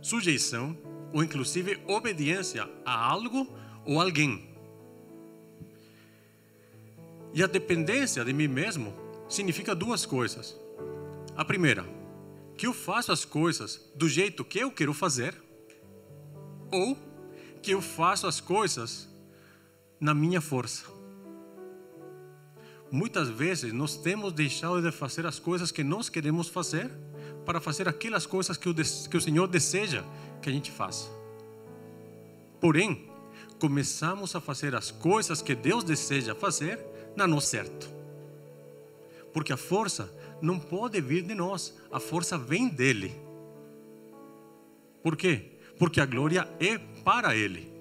sujeição 0.00 0.76
ou 1.12 1.22
inclusive 1.22 1.80
obediência 1.86 2.68
a 2.84 2.94
algo 2.94 3.48
ou 3.84 4.00
alguém. 4.00 4.48
E 7.34 7.42
a 7.42 7.46
dependência 7.46 8.24
de 8.24 8.32
mim 8.32 8.46
mesmo 8.46 8.94
significa 9.28 9.74
duas 9.74 10.06
coisas. 10.06 10.56
A 11.34 11.44
primeira, 11.44 11.84
que 12.56 12.66
eu 12.66 12.72
faço 12.72 13.10
as 13.10 13.24
coisas 13.24 13.90
do 13.96 14.08
jeito 14.08 14.44
que 14.44 14.58
eu 14.58 14.70
quero 14.70 14.92
fazer, 14.92 15.34
ou 16.70 16.96
que 17.62 17.72
eu 17.72 17.80
faço 17.80 18.26
as 18.26 18.40
coisas 18.40 19.08
na 19.98 20.14
minha 20.14 20.40
força. 20.40 20.91
Muitas 22.92 23.30
vezes 23.30 23.72
nós 23.72 23.96
temos 23.96 24.34
deixado 24.34 24.82
de 24.82 24.92
fazer 24.92 25.24
as 25.24 25.38
coisas 25.38 25.72
que 25.72 25.82
nós 25.82 26.10
queremos 26.10 26.50
fazer 26.50 26.90
para 27.46 27.58
fazer 27.58 27.88
aquelas 27.88 28.26
coisas 28.26 28.58
que 28.58 28.68
o, 28.68 28.74
que 28.74 29.16
o 29.16 29.20
Senhor 29.20 29.48
deseja 29.48 30.04
que 30.42 30.50
a 30.50 30.52
gente 30.52 30.70
faça. 30.70 31.08
Porém, 32.60 33.08
começamos 33.58 34.36
a 34.36 34.42
fazer 34.42 34.74
as 34.74 34.90
coisas 34.90 35.40
que 35.40 35.54
Deus 35.54 35.82
deseja 35.82 36.34
fazer 36.34 36.78
não 37.16 37.26
no 37.26 37.40
certo. 37.40 37.90
Porque 39.32 39.54
a 39.54 39.56
força 39.56 40.12
não 40.42 40.58
pode 40.58 41.00
vir 41.00 41.22
de 41.22 41.34
nós, 41.34 41.74
a 41.90 41.98
força 41.98 42.36
vem 42.36 42.68
dele. 42.68 43.18
Por 45.02 45.16
quê? 45.16 45.58
Porque 45.78 45.98
a 45.98 46.04
glória 46.04 46.46
é 46.60 46.76
para 46.76 47.34
ele. 47.34 47.71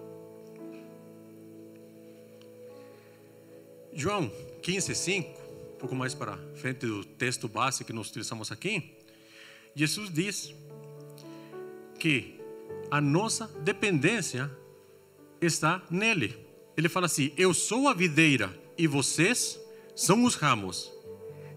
João 3.94 4.32
15, 4.62 4.96
5, 4.96 5.30
um 5.30 5.78
pouco 5.78 5.96
mais 5.96 6.14
para 6.14 6.38
frente 6.56 6.86
do 6.86 7.04
texto 7.04 7.48
base 7.48 7.84
que 7.84 7.92
nós 7.92 8.10
utilizamos 8.10 8.52
aqui, 8.52 8.98
Jesus 9.76 10.10
diz 10.10 10.54
que 12.00 12.40
a 12.90 13.02
nossa 13.02 13.48
dependência 13.64 14.50
está 15.42 15.82
nele. 15.90 16.38
Ele 16.76 16.90
fala 16.90 17.06
assim: 17.06 17.32
Eu 17.38 17.54
sou 17.54 17.88
a 17.88 17.94
videira 17.94 18.58
e 18.78 18.88
vocês 18.88 19.60
são 19.96 20.24
os 20.24 20.36
ramos. 20.36 20.92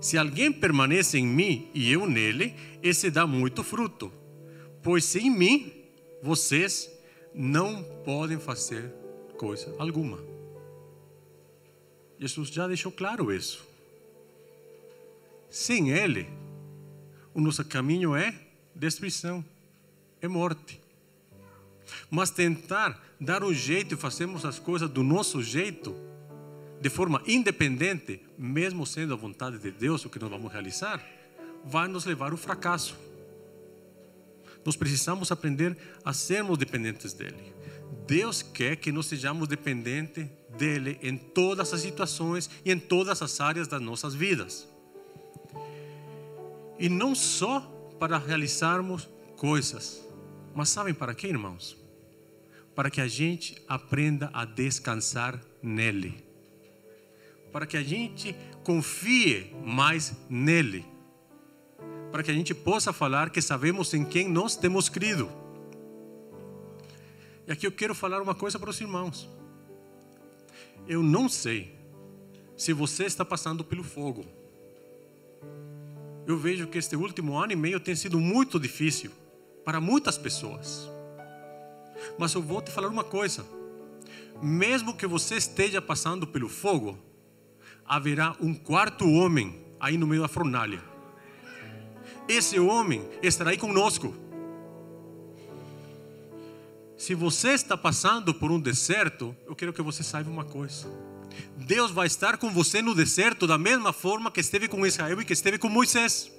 Se 0.00 0.18
alguém 0.18 0.52
permanece 0.52 1.18
em 1.18 1.26
mim 1.26 1.70
e 1.72 1.90
eu 1.90 2.06
nele, 2.06 2.54
esse 2.82 3.10
dá 3.10 3.26
muito 3.26 3.62
fruto. 3.64 4.12
Pois 4.82 5.04
sem 5.04 5.30
mim, 5.30 5.72
vocês 6.20 6.90
não 7.32 7.82
podem 8.04 8.38
fazer 8.38 8.92
coisa 9.38 9.74
alguma. 9.78 10.33
Jesus 12.24 12.48
já 12.48 12.66
deixou 12.66 12.90
claro 12.90 13.30
isso. 13.30 13.62
Sem 15.50 15.90
Ele, 15.90 16.26
o 17.34 17.40
nosso 17.40 17.62
caminho 17.66 18.16
é 18.16 18.34
destruição, 18.74 19.44
é 20.22 20.26
morte. 20.26 20.80
Mas 22.10 22.30
tentar 22.30 22.98
dar 23.20 23.44
um 23.44 23.52
jeito 23.52 23.92
e 23.92 23.98
fazermos 23.98 24.46
as 24.46 24.58
coisas 24.58 24.88
do 24.88 25.02
nosso 25.02 25.42
jeito, 25.42 25.94
de 26.80 26.88
forma 26.88 27.22
independente, 27.26 28.22
mesmo 28.38 28.86
sendo 28.86 29.12
a 29.12 29.18
vontade 29.18 29.58
de 29.58 29.70
Deus 29.70 30.02
o 30.06 30.08
que 30.08 30.18
nós 30.18 30.30
vamos 30.30 30.50
realizar, 30.50 31.04
vai 31.62 31.88
nos 31.88 32.06
levar 32.06 32.30
ao 32.30 32.38
fracasso. 32.38 32.96
Nós 34.64 34.76
precisamos 34.76 35.30
aprender 35.30 35.76
a 36.02 36.14
sermos 36.14 36.56
dependentes 36.56 37.12
dele. 37.12 37.52
Deus 38.06 38.42
quer 38.42 38.76
que 38.76 38.92
nós 38.92 39.06
sejamos 39.06 39.48
dependentes 39.48 40.26
dele 40.56 40.98
em 41.02 41.16
todas 41.16 41.72
as 41.72 41.80
situações 41.80 42.50
e 42.64 42.70
em 42.70 42.78
todas 42.78 43.22
as 43.22 43.40
áreas 43.40 43.66
das 43.68 43.80
nossas 43.80 44.14
vidas. 44.14 44.68
E 46.78 46.88
não 46.88 47.14
só 47.14 47.60
para 47.98 48.18
realizarmos 48.18 49.08
coisas, 49.36 50.02
mas 50.54 50.68
sabem 50.68 50.94
para 50.94 51.14
quê, 51.14 51.28
irmãos? 51.28 51.76
Para 52.74 52.90
que 52.90 53.00
a 53.00 53.06
gente 53.06 53.56
aprenda 53.68 54.30
a 54.32 54.44
descansar 54.44 55.40
nele. 55.62 56.24
Para 57.52 57.66
que 57.66 57.76
a 57.76 57.82
gente 57.82 58.34
confie 58.64 59.54
mais 59.64 60.12
nele. 60.28 60.84
Para 62.10 62.22
que 62.22 62.30
a 62.30 62.34
gente 62.34 62.52
possa 62.54 62.92
falar 62.92 63.30
que 63.30 63.40
sabemos 63.40 63.94
em 63.94 64.04
quem 64.04 64.28
nós 64.28 64.56
temos 64.56 64.88
crido. 64.88 65.43
E 67.46 67.52
aqui 67.52 67.66
eu 67.66 67.72
quero 67.72 67.94
falar 67.94 68.22
uma 68.22 68.34
coisa 68.34 68.58
para 68.58 68.70
os 68.70 68.80
irmãos. 68.80 69.28
Eu 70.88 71.02
não 71.02 71.28
sei 71.28 71.74
se 72.56 72.72
você 72.72 73.04
está 73.04 73.24
passando 73.24 73.64
pelo 73.64 73.84
fogo. 73.84 74.24
Eu 76.26 76.38
vejo 76.38 76.66
que 76.66 76.78
este 76.78 76.96
último 76.96 77.36
ano 77.36 77.52
e 77.52 77.56
meio 77.56 77.78
tem 77.78 77.94
sido 77.94 78.18
muito 78.18 78.58
difícil 78.58 79.10
para 79.64 79.80
muitas 79.80 80.16
pessoas. 80.16 80.88
Mas 82.18 82.32
eu 82.34 82.42
vou 82.42 82.62
te 82.62 82.70
falar 82.70 82.88
uma 82.88 83.04
coisa: 83.04 83.44
mesmo 84.42 84.96
que 84.96 85.06
você 85.06 85.36
esteja 85.36 85.82
passando 85.82 86.26
pelo 86.26 86.48
fogo, 86.48 86.98
haverá 87.84 88.34
um 88.40 88.54
quarto 88.54 89.08
homem 89.10 89.62
aí 89.78 89.98
no 89.98 90.06
meio 90.06 90.22
da 90.22 90.28
fornalha. 90.28 90.82
Esse 92.26 92.58
homem 92.58 93.06
estará 93.22 93.50
aí 93.50 93.58
conosco. 93.58 94.14
Se 97.04 97.14
você 97.14 97.50
está 97.50 97.76
passando 97.76 98.32
por 98.32 98.50
um 98.50 98.58
deserto, 98.58 99.36
eu 99.46 99.54
quero 99.54 99.74
que 99.74 99.82
você 99.82 100.02
saiba 100.02 100.30
uma 100.30 100.42
coisa. 100.42 100.86
Deus 101.54 101.90
vai 101.90 102.06
estar 102.06 102.38
com 102.38 102.50
você 102.50 102.80
no 102.80 102.94
deserto 102.94 103.46
da 103.46 103.58
mesma 103.58 103.92
forma 103.92 104.30
que 104.30 104.40
esteve 104.40 104.68
com 104.68 104.86
Israel 104.86 105.20
e 105.20 105.24
que 105.26 105.34
esteve 105.34 105.58
com 105.58 105.68
Moisés. 105.68 106.32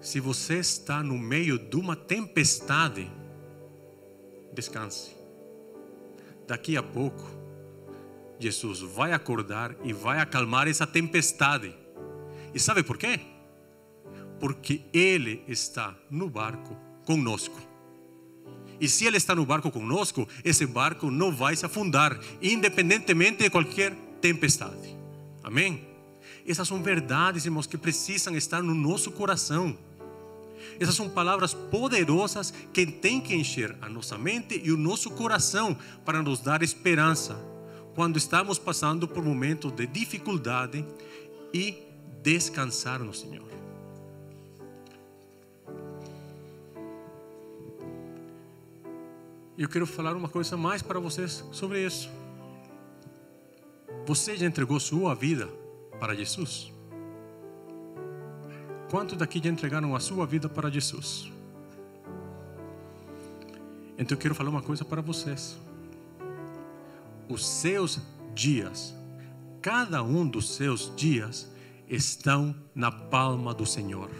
Se 0.00 0.18
você 0.18 0.58
está 0.58 1.00
no 1.00 1.16
meio 1.16 1.60
de 1.60 1.76
uma 1.76 1.94
tempestade, 1.94 3.08
descanse. 4.52 5.14
Daqui 6.44 6.76
a 6.76 6.82
pouco, 6.82 7.24
Jesus 8.36 8.80
vai 8.80 9.12
acordar 9.12 9.76
e 9.84 9.92
vai 9.92 10.18
acalmar 10.18 10.66
essa 10.66 10.88
tempestade. 10.88 11.72
E 12.52 12.58
sabe 12.58 12.82
por 12.82 12.98
quê? 12.98 13.20
Porque 14.40 14.82
Ele 14.92 15.42
está 15.48 15.94
no 16.10 16.28
barco 16.28 16.76
conosco. 17.04 17.60
E 18.80 18.88
se 18.88 19.06
Ele 19.06 19.16
está 19.16 19.34
no 19.34 19.46
barco 19.46 19.70
conosco, 19.70 20.28
esse 20.44 20.66
barco 20.66 21.10
não 21.10 21.32
vai 21.32 21.54
se 21.56 21.64
afundar, 21.64 22.18
independentemente 22.42 23.44
de 23.44 23.50
qualquer 23.50 23.94
tempestade. 24.20 24.96
Amém? 25.42 25.86
Essas 26.46 26.68
são 26.68 26.82
verdades, 26.82 27.44
irmãos, 27.44 27.66
que 27.66 27.78
precisam 27.78 28.36
estar 28.36 28.62
no 28.62 28.74
nosso 28.74 29.10
coração. 29.10 29.76
Essas 30.78 30.94
são 30.94 31.08
palavras 31.08 31.54
poderosas 31.54 32.52
que 32.72 32.86
têm 32.86 33.20
que 33.20 33.34
encher 33.34 33.76
a 33.80 33.88
nossa 33.88 34.18
mente 34.18 34.60
e 34.62 34.72
o 34.72 34.76
nosso 34.76 35.10
coração 35.10 35.76
para 36.04 36.22
nos 36.22 36.40
dar 36.40 36.62
esperança 36.62 37.38
quando 37.94 38.16
estamos 38.16 38.58
passando 38.58 39.06
por 39.06 39.24
momentos 39.24 39.72
de 39.72 39.86
dificuldade 39.86 40.84
e 41.52 41.78
descansar 42.22 42.98
no 43.00 43.14
Senhor. 43.14 43.53
Eu 49.56 49.68
quero 49.68 49.86
falar 49.86 50.16
uma 50.16 50.28
coisa 50.28 50.56
mais 50.56 50.82
para 50.82 50.98
vocês 50.98 51.44
sobre 51.52 51.84
isso. 51.84 52.10
Você 54.06 54.36
já 54.36 54.46
entregou 54.46 54.78
sua 54.80 55.14
vida 55.14 55.48
para 56.00 56.14
Jesus? 56.14 56.72
Quantos 58.90 59.16
daqui 59.16 59.40
já 59.42 59.50
entregaram 59.50 59.94
a 59.94 60.00
sua 60.00 60.26
vida 60.26 60.48
para 60.48 60.70
Jesus? 60.70 61.30
Então 63.96 64.16
eu 64.16 64.20
quero 64.20 64.34
falar 64.34 64.50
uma 64.50 64.62
coisa 64.62 64.84
para 64.84 65.00
vocês. 65.00 65.56
Os 67.28 67.46
seus 67.46 68.00
dias, 68.34 68.94
cada 69.62 70.02
um 70.02 70.26
dos 70.26 70.54
seus 70.56 70.94
dias, 70.96 71.50
estão 71.88 72.54
na 72.74 72.90
palma 72.90 73.54
do 73.54 73.64
Senhor. 73.64 74.10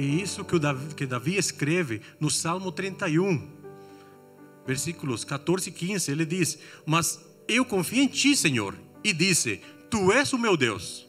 E 0.00 0.22
isso 0.22 0.46
que, 0.46 0.58
Davi, 0.58 0.94
que 0.94 1.04
Davi 1.04 1.36
escreve 1.36 2.00
no 2.18 2.30
Salmo 2.30 2.72
31, 2.72 3.50
versículos 4.66 5.24
14 5.24 5.68
e 5.68 5.72
15, 5.74 6.10
ele 6.10 6.24
diz: 6.24 6.58
Mas 6.86 7.22
eu 7.46 7.66
confio 7.66 8.02
em 8.02 8.06
ti, 8.06 8.34
Senhor, 8.34 8.74
e 9.04 9.12
disse: 9.12 9.60
Tu 9.90 10.10
és 10.10 10.32
o 10.32 10.38
meu 10.38 10.56
Deus. 10.56 11.06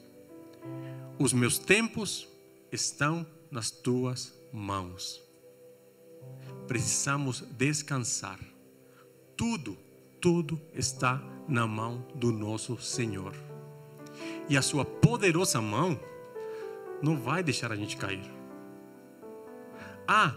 Os 1.17 1.31
meus 1.31 1.57
tempos 1.57 2.27
estão 2.69 3.25
nas 3.49 3.71
tuas 3.71 4.37
mãos. 4.51 5.23
Precisamos 6.67 7.45
descansar. 7.57 8.41
Tudo, 9.37 9.77
tudo 10.19 10.59
está 10.73 11.23
na 11.47 11.65
mão 11.65 12.05
do 12.13 12.29
nosso 12.29 12.77
Senhor. 12.81 13.33
E 14.49 14.57
a 14.57 14.61
sua 14.61 14.83
poderosa 14.83 15.61
mão 15.61 15.97
não 17.01 17.17
vai 17.17 17.41
deixar 17.41 17.71
a 17.71 17.75
gente 17.77 17.95
cair. 17.95 18.40
Ah, 20.13 20.35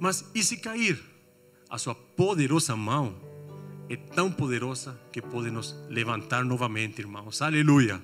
mas 0.00 0.28
e 0.34 0.42
se 0.42 0.56
cair? 0.56 1.00
A 1.70 1.78
sua 1.78 1.94
poderosa 1.94 2.74
mão 2.74 3.14
é 3.88 3.94
tão 3.94 4.28
poderosa 4.28 5.00
que 5.12 5.22
pode 5.22 5.52
nos 5.52 5.72
levantar 5.88 6.44
novamente, 6.44 6.98
irmãos. 6.98 7.40
Aleluia. 7.40 8.02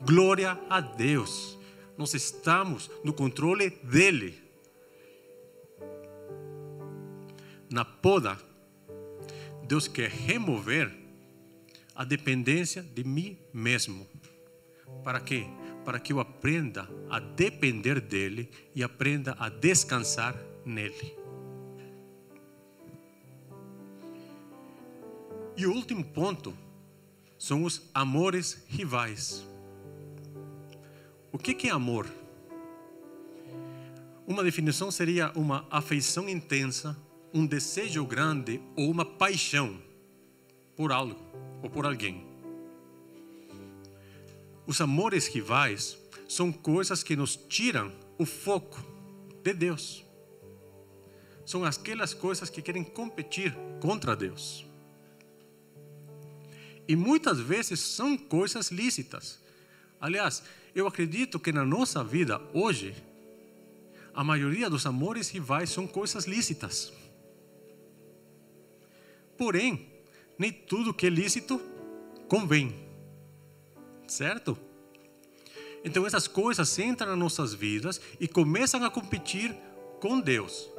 Glória 0.00 0.58
a 0.70 0.80
Deus. 0.80 1.58
Nós 1.98 2.14
estamos 2.14 2.90
no 3.04 3.12
controle 3.12 3.68
dele. 3.68 4.42
Na 7.68 7.84
poda, 7.84 8.38
Deus 9.68 9.86
quer 9.86 10.08
remover 10.08 10.90
a 11.94 12.02
dependência 12.02 12.82
de 12.82 13.04
mim 13.04 13.36
mesmo. 13.52 14.08
Para 15.04 15.20
quê? 15.20 15.46
Para 15.84 16.00
que 16.00 16.12
eu 16.12 16.20
aprenda 16.20 16.88
a 17.10 17.18
depender 17.18 18.00
dele 18.00 18.48
e 18.74 18.82
aprenda 18.82 19.36
a 19.38 19.48
descansar 19.48 20.34
nele. 20.64 21.14
E 25.56 25.66
o 25.66 25.72
último 25.72 26.04
ponto 26.04 26.52
são 27.38 27.62
os 27.62 27.88
amores 27.94 28.64
rivais. 28.66 29.46
O 31.30 31.38
que 31.38 31.68
é 31.68 31.70
amor? 31.70 32.08
Uma 34.26 34.42
definição 34.42 34.90
seria 34.90 35.30
uma 35.36 35.66
afeição 35.70 36.28
intensa, 36.28 36.96
um 37.32 37.44
desejo 37.44 38.04
grande 38.06 38.60
ou 38.74 38.90
uma 38.90 39.04
paixão 39.04 39.78
por 40.74 40.90
algo 40.90 41.20
ou 41.62 41.68
por 41.68 41.84
alguém. 41.84 42.33
Os 44.66 44.80
amores 44.80 45.26
rivais 45.26 45.98
são 46.28 46.50
coisas 46.50 47.02
que 47.02 47.14
nos 47.14 47.36
tiram 47.36 47.92
o 48.18 48.24
foco 48.24 48.82
de 49.42 49.52
Deus. 49.52 50.04
São 51.44 51.64
aquelas 51.64 52.14
coisas 52.14 52.48
que 52.48 52.62
querem 52.62 52.82
competir 52.82 53.54
contra 53.80 54.16
Deus. 54.16 54.64
E 56.88 56.96
muitas 56.96 57.38
vezes 57.38 57.80
são 57.80 58.16
coisas 58.16 58.70
lícitas. 58.70 59.38
Aliás, 60.00 60.42
eu 60.74 60.86
acredito 60.86 61.38
que 61.38 61.52
na 61.52 61.64
nossa 61.64 62.02
vida 62.02 62.40
hoje, 62.52 62.94
a 64.14 64.24
maioria 64.24 64.70
dos 64.70 64.86
amores 64.86 65.28
rivais 65.28 65.70
são 65.70 65.86
coisas 65.86 66.24
lícitas. 66.24 66.92
Porém, 69.36 69.88
nem 70.38 70.52
tudo 70.52 70.94
que 70.94 71.06
é 71.06 71.10
lícito 71.10 71.60
convém. 72.28 72.83
Certo? 74.06 74.56
Então 75.84 76.06
essas 76.06 76.26
coisas 76.26 76.78
entram 76.78 77.10
nas 77.10 77.18
nossas 77.18 77.52
vidas 77.52 78.00
e 78.18 78.26
começam 78.26 78.82
a 78.84 78.90
competir 78.90 79.54
com 80.00 80.18
Deus. 80.18 80.70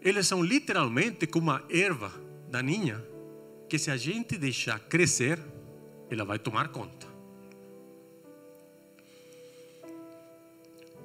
Eles 0.00 0.26
são 0.26 0.42
literalmente 0.42 1.26
como 1.26 1.50
uma 1.50 1.64
erva 1.70 2.12
daninha 2.50 3.02
que 3.68 3.78
se 3.78 3.90
a 3.90 3.96
gente 3.96 4.36
deixar 4.36 4.78
crescer, 4.80 5.38
ela 6.10 6.24
vai 6.24 6.38
tomar 6.38 6.68
conta. 6.68 7.06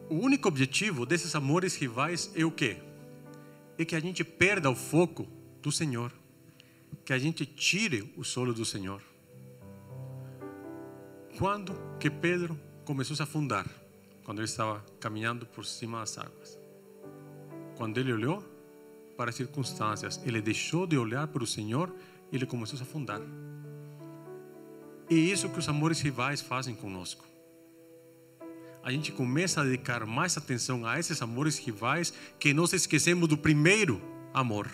O 0.10 0.16
único 0.16 0.47
objetivo 0.47 1.05
desses 1.05 1.36
amores 1.36 1.76
rivais 1.76 2.32
é 2.36 2.43
o 2.43 2.51
quê? 2.51 2.78
É 3.78 3.86
que 3.86 3.95
a 3.95 3.99
gente 3.99 4.24
perda 4.24 4.70
o 4.70 4.76
foco 4.76 5.28
do 5.62 5.72
Senhor, 5.72 6.12
que 7.05 7.14
a 7.14 7.18
gente 7.18 7.45
tire 7.45 8.14
o 8.18 8.24
solo 8.24 8.53
do 8.53 8.66
Senhor. 8.66 9.01
Quando 11.38 11.79
que 11.99 12.09
Pedro 12.09 12.59
começou 12.83 13.13
a 13.13 13.17
se 13.17 13.21
afundar? 13.21 13.67
Quando 14.23 14.39
ele 14.39 14.45
estava 14.45 14.83
caminhando 14.99 15.45
por 15.45 15.63
cima 15.63 15.99
das 15.99 16.17
águas. 16.17 16.57
Quando 17.75 17.99
ele 17.99 18.11
olhou 18.11 18.43
para 19.15 19.29
as 19.29 19.35
circunstâncias, 19.35 20.19
ele 20.25 20.41
deixou 20.41 20.88
de 20.88 20.97
olhar 20.97 21.27
para 21.27 21.43
o 21.43 21.45
Senhor 21.45 21.93
e 22.31 22.35
ele 22.35 22.47
começou 22.47 22.73
a 22.73 22.77
se 22.77 22.83
afundar. 22.83 23.21
E 25.07 25.31
isso 25.31 25.47
que 25.47 25.59
os 25.59 25.69
amores 25.69 26.01
rivais 26.01 26.41
fazem 26.41 26.73
conosco. 26.73 27.23
A 28.81 28.91
gente 28.91 29.11
começa 29.11 29.61
a 29.61 29.63
dedicar 29.63 30.07
mais 30.07 30.38
atenção 30.38 30.88
a 30.88 30.99
esses 30.99 31.21
amores 31.21 31.59
rivais 31.59 32.11
que 32.39 32.51
nós 32.51 32.73
esquecemos 32.73 33.29
do 33.29 33.38
primeiro 33.38 34.01
amor. 34.33 34.67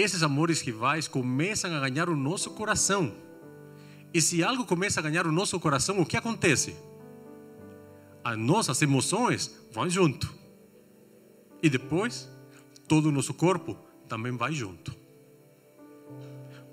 Esses 0.00 0.22
amores 0.22 0.60
rivais 0.60 1.08
começam 1.08 1.74
a 1.74 1.88
ganhar 1.88 2.08
o 2.08 2.16
nosso 2.16 2.50
coração. 2.50 3.12
E 4.12 4.22
se 4.22 4.42
algo 4.42 4.64
começa 4.64 5.00
a 5.00 5.02
ganhar 5.02 5.26
o 5.26 5.32
nosso 5.32 5.58
coração, 5.60 6.00
o 6.00 6.06
que 6.06 6.16
acontece? 6.16 6.76
As 8.24 8.38
nossas 8.38 8.80
emoções 8.80 9.54
vão 9.72 9.88
junto. 9.88 10.32
E 11.62 11.68
depois, 11.68 12.30
todo 12.86 13.08
o 13.08 13.12
nosso 13.12 13.34
corpo 13.34 13.76
também 14.08 14.36
vai 14.36 14.52
junto. 14.52 14.94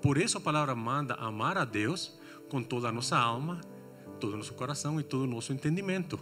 Por 0.00 0.18
isso 0.18 0.38
a 0.38 0.40
palavra 0.40 0.74
manda 0.74 1.14
amar 1.14 1.58
a 1.58 1.64
Deus 1.64 2.18
com 2.48 2.62
toda 2.62 2.88
a 2.88 2.92
nossa 2.92 3.18
alma, 3.18 3.60
todo 4.20 4.34
o 4.34 4.36
nosso 4.36 4.54
coração 4.54 5.00
e 5.00 5.02
todo 5.02 5.22
o 5.22 5.26
nosso 5.26 5.52
entendimento. 5.52 6.18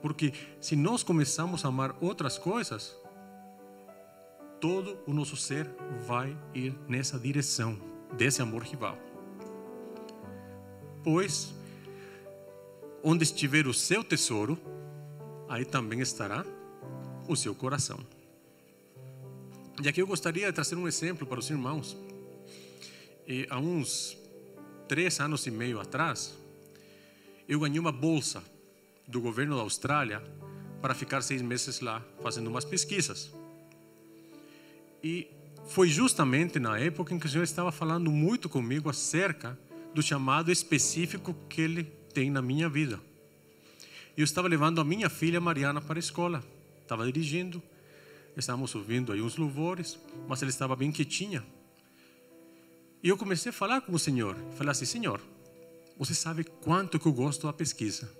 Porque 0.00 0.32
se 0.60 0.76
nós 0.76 1.02
começamos 1.02 1.64
a 1.64 1.68
amar 1.68 1.96
outras 2.00 2.38
coisas, 2.38 2.96
todo 4.62 4.96
o 5.08 5.12
nosso 5.12 5.36
ser 5.36 5.68
vai 6.06 6.38
ir 6.54 6.72
nessa 6.86 7.18
direção 7.18 7.76
desse 8.16 8.40
amor 8.40 8.62
rival. 8.62 8.96
Pois, 11.02 11.52
onde 13.02 13.24
estiver 13.24 13.66
o 13.66 13.74
seu 13.74 14.04
tesouro, 14.04 14.56
aí 15.48 15.64
também 15.64 15.98
estará 15.98 16.46
o 17.28 17.34
seu 17.34 17.56
coração. 17.56 17.98
E 19.82 19.88
aqui 19.88 20.00
eu 20.00 20.06
gostaria 20.06 20.46
de 20.46 20.52
trazer 20.52 20.76
um 20.76 20.86
exemplo 20.86 21.26
para 21.26 21.40
os 21.40 21.50
irmãos. 21.50 21.96
E 23.26 23.48
há 23.50 23.58
uns 23.58 24.16
três 24.86 25.18
anos 25.18 25.44
e 25.44 25.50
meio 25.50 25.80
atrás, 25.80 26.38
eu 27.48 27.58
ganhei 27.58 27.80
uma 27.80 27.90
bolsa 27.90 28.40
do 29.08 29.20
governo 29.20 29.56
da 29.56 29.62
Austrália 29.62 30.22
para 30.80 30.94
ficar 30.94 31.20
seis 31.20 31.42
meses 31.42 31.80
lá 31.80 32.00
fazendo 32.22 32.46
umas 32.46 32.64
pesquisas. 32.64 33.41
E 35.02 35.28
foi 35.66 35.88
justamente 35.88 36.58
na 36.58 36.78
época 36.78 37.14
em 37.14 37.18
que 37.18 37.26
o 37.26 37.28
Senhor 37.28 37.44
estava 37.44 37.72
falando 37.72 38.10
muito 38.10 38.48
comigo 38.48 38.88
acerca 38.88 39.58
do 39.94 40.02
chamado 40.02 40.50
específico 40.50 41.34
que 41.48 41.60
Ele 41.60 41.84
tem 42.12 42.30
na 42.30 42.42
minha 42.42 42.68
vida. 42.68 43.00
Eu 44.16 44.24
estava 44.24 44.48
levando 44.48 44.80
a 44.80 44.84
minha 44.84 45.08
filha 45.08 45.40
Mariana 45.40 45.80
para 45.80 45.98
a 45.98 46.00
escola, 46.00 46.44
estava 46.82 47.04
dirigindo, 47.06 47.62
estávamos 48.36 48.74
ouvindo 48.74 49.12
aí 49.12 49.22
uns 49.22 49.36
louvores, 49.36 49.98
mas 50.28 50.42
ela 50.42 50.50
estava 50.50 50.76
bem 50.76 50.92
quietinha. 50.92 51.44
E 53.02 53.08
eu 53.08 53.16
comecei 53.16 53.50
a 53.50 53.52
falar 53.52 53.80
com 53.80 53.92
o 53.92 53.98
Senhor, 53.98 54.36
falei 54.54 54.70
assim, 54.70 54.84
Senhor, 54.84 55.20
você 55.98 56.14
sabe 56.14 56.44
quanto 56.44 56.98
que 56.98 57.06
eu 57.06 57.12
gosto 57.12 57.46
da 57.46 57.52
pesquisa. 57.52 58.10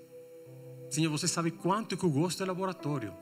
Senhor, 0.91 1.11
você 1.11 1.29
sabe 1.29 1.51
quanto 1.51 1.97
que 1.97 2.05
eu 2.05 2.11
gosto 2.11 2.39
do 2.39 2.47
laboratório. 2.47 3.15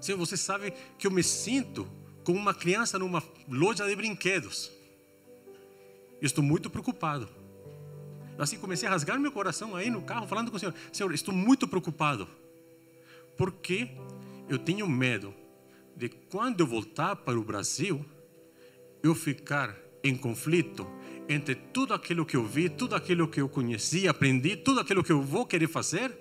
Senhor, 0.00 0.18
você 0.18 0.36
sabe 0.36 0.72
que 0.98 1.06
eu 1.06 1.10
me 1.10 1.22
sinto 1.22 1.88
como 2.24 2.38
uma 2.38 2.54
criança 2.54 2.98
numa 2.98 3.22
loja 3.48 3.86
de 3.86 3.94
brinquedos. 3.94 4.72
Estou 6.20 6.42
muito 6.42 6.70
preocupado. 6.70 7.28
Assim 8.38 8.58
comecei 8.58 8.88
a 8.88 8.90
rasgar 8.90 9.20
meu 9.20 9.30
coração 9.30 9.76
aí 9.76 9.90
no 9.90 10.02
carro, 10.02 10.26
falando 10.26 10.50
com 10.50 10.56
o 10.56 10.60
Senhor: 10.60 10.74
Senhor, 10.92 11.12
estou 11.12 11.34
muito 11.34 11.68
preocupado. 11.68 12.26
Porque 13.36 13.90
eu 14.48 14.58
tenho 14.58 14.88
medo 14.88 15.34
de 15.94 16.08
quando 16.08 16.60
eu 16.60 16.66
voltar 16.66 17.14
para 17.14 17.38
o 17.38 17.44
Brasil, 17.44 18.04
eu 19.02 19.14
ficar 19.14 19.76
em 20.02 20.16
conflito 20.16 20.86
entre 21.28 21.54
tudo 21.54 21.94
aquilo 21.94 22.26
que 22.26 22.36
eu 22.36 22.44
vi, 22.44 22.68
tudo 22.68 22.94
aquilo 22.94 23.28
que 23.28 23.40
eu 23.40 23.48
conheci, 23.48 24.08
aprendi, 24.08 24.56
tudo 24.56 24.80
aquilo 24.80 25.04
que 25.04 25.12
eu 25.12 25.22
vou 25.22 25.46
querer 25.46 25.68
fazer 25.68 26.12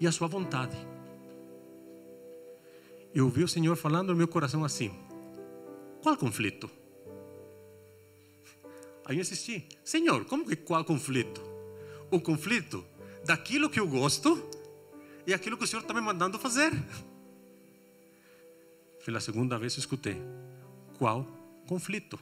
e 0.00 0.06
a 0.06 0.12
sua 0.12 0.28
vontade 0.28 0.76
eu 3.18 3.24
ouvi 3.24 3.42
o 3.42 3.48
Senhor 3.48 3.76
falando 3.76 4.10
no 4.10 4.16
meu 4.16 4.28
coração 4.28 4.64
assim: 4.64 4.92
qual 6.00 6.16
conflito? 6.16 6.70
Aí 9.04 9.16
eu 9.16 9.20
insisti: 9.20 9.66
Senhor, 9.84 10.24
como 10.24 10.46
que 10.46 10.54
qual 10.54 10.84
conflito? 10.84 11.42
O 12.10 12.20
conflito 12.20 12.84
daquilo 13.24 13.68
que 13.68 13.80
eu 13.80 13.88
gosto 13.88 14.48
e 15.26 15.34
aquilo 15.34 15.58
que 15.58 15.64
o 15.64 15.66
Senhor 15.66 15.82
está 15.82 15.92
me 15.92 16.00
mandando 16.00 16.38
fazer. 16.38 16.72
Pela 19.04 19.20
segunda 19.20 19.58
vez 19.58 19.74
eu 19.74 19.80
escutei: 19.80 20.22
qual 20.96 21.26
conflito? 21.66 22.18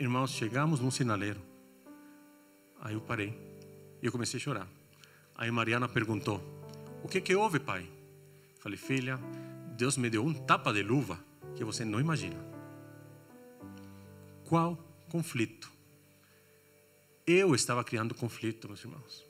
Irmãos, 0.00 0.30
chegamos 0.30 0.80
num 0.80 0.90
sinaleiro. 0.90 1.40
Aí 2.80 2.94
eu 2.94 3.00
parei 3.02 3.38
e 4.00 4.06
eu 4.06 4.12
comecei 4.12 4.38
a 4.38 4.42
chorar. 4.42 4.68
Aí 5.34 5.50
Mariana 5.50 5.86
perguntou: 5.88 6.40
O 7.02 7.08
que 7.08 7.20
que 7.20 7.36
houve, 7.36 7.60
pai? 7.60 7.95
Falei, 8.66 8.76
filha, 8.76 9.16
Deus 9.76 9.96
me 9.96 10.10
deu 10.10 10.24
um 10.24 10.34
tapa 10.34 10.72
de 10.72 10.82
luva 10.82 11.20
que 11.54 11.62
você 11.62 11.84
não 11.84 12.00
imagina. 12.00 12.44
Qual 14.42 14.76
conflito? 15.08 15.70
Eu 17.24 17.54
estava 17.54 17.84
criando 17.84 18.12
conflito, 18.12 18.66
meus 18.66 18.82
irmãos. 18.82 19.24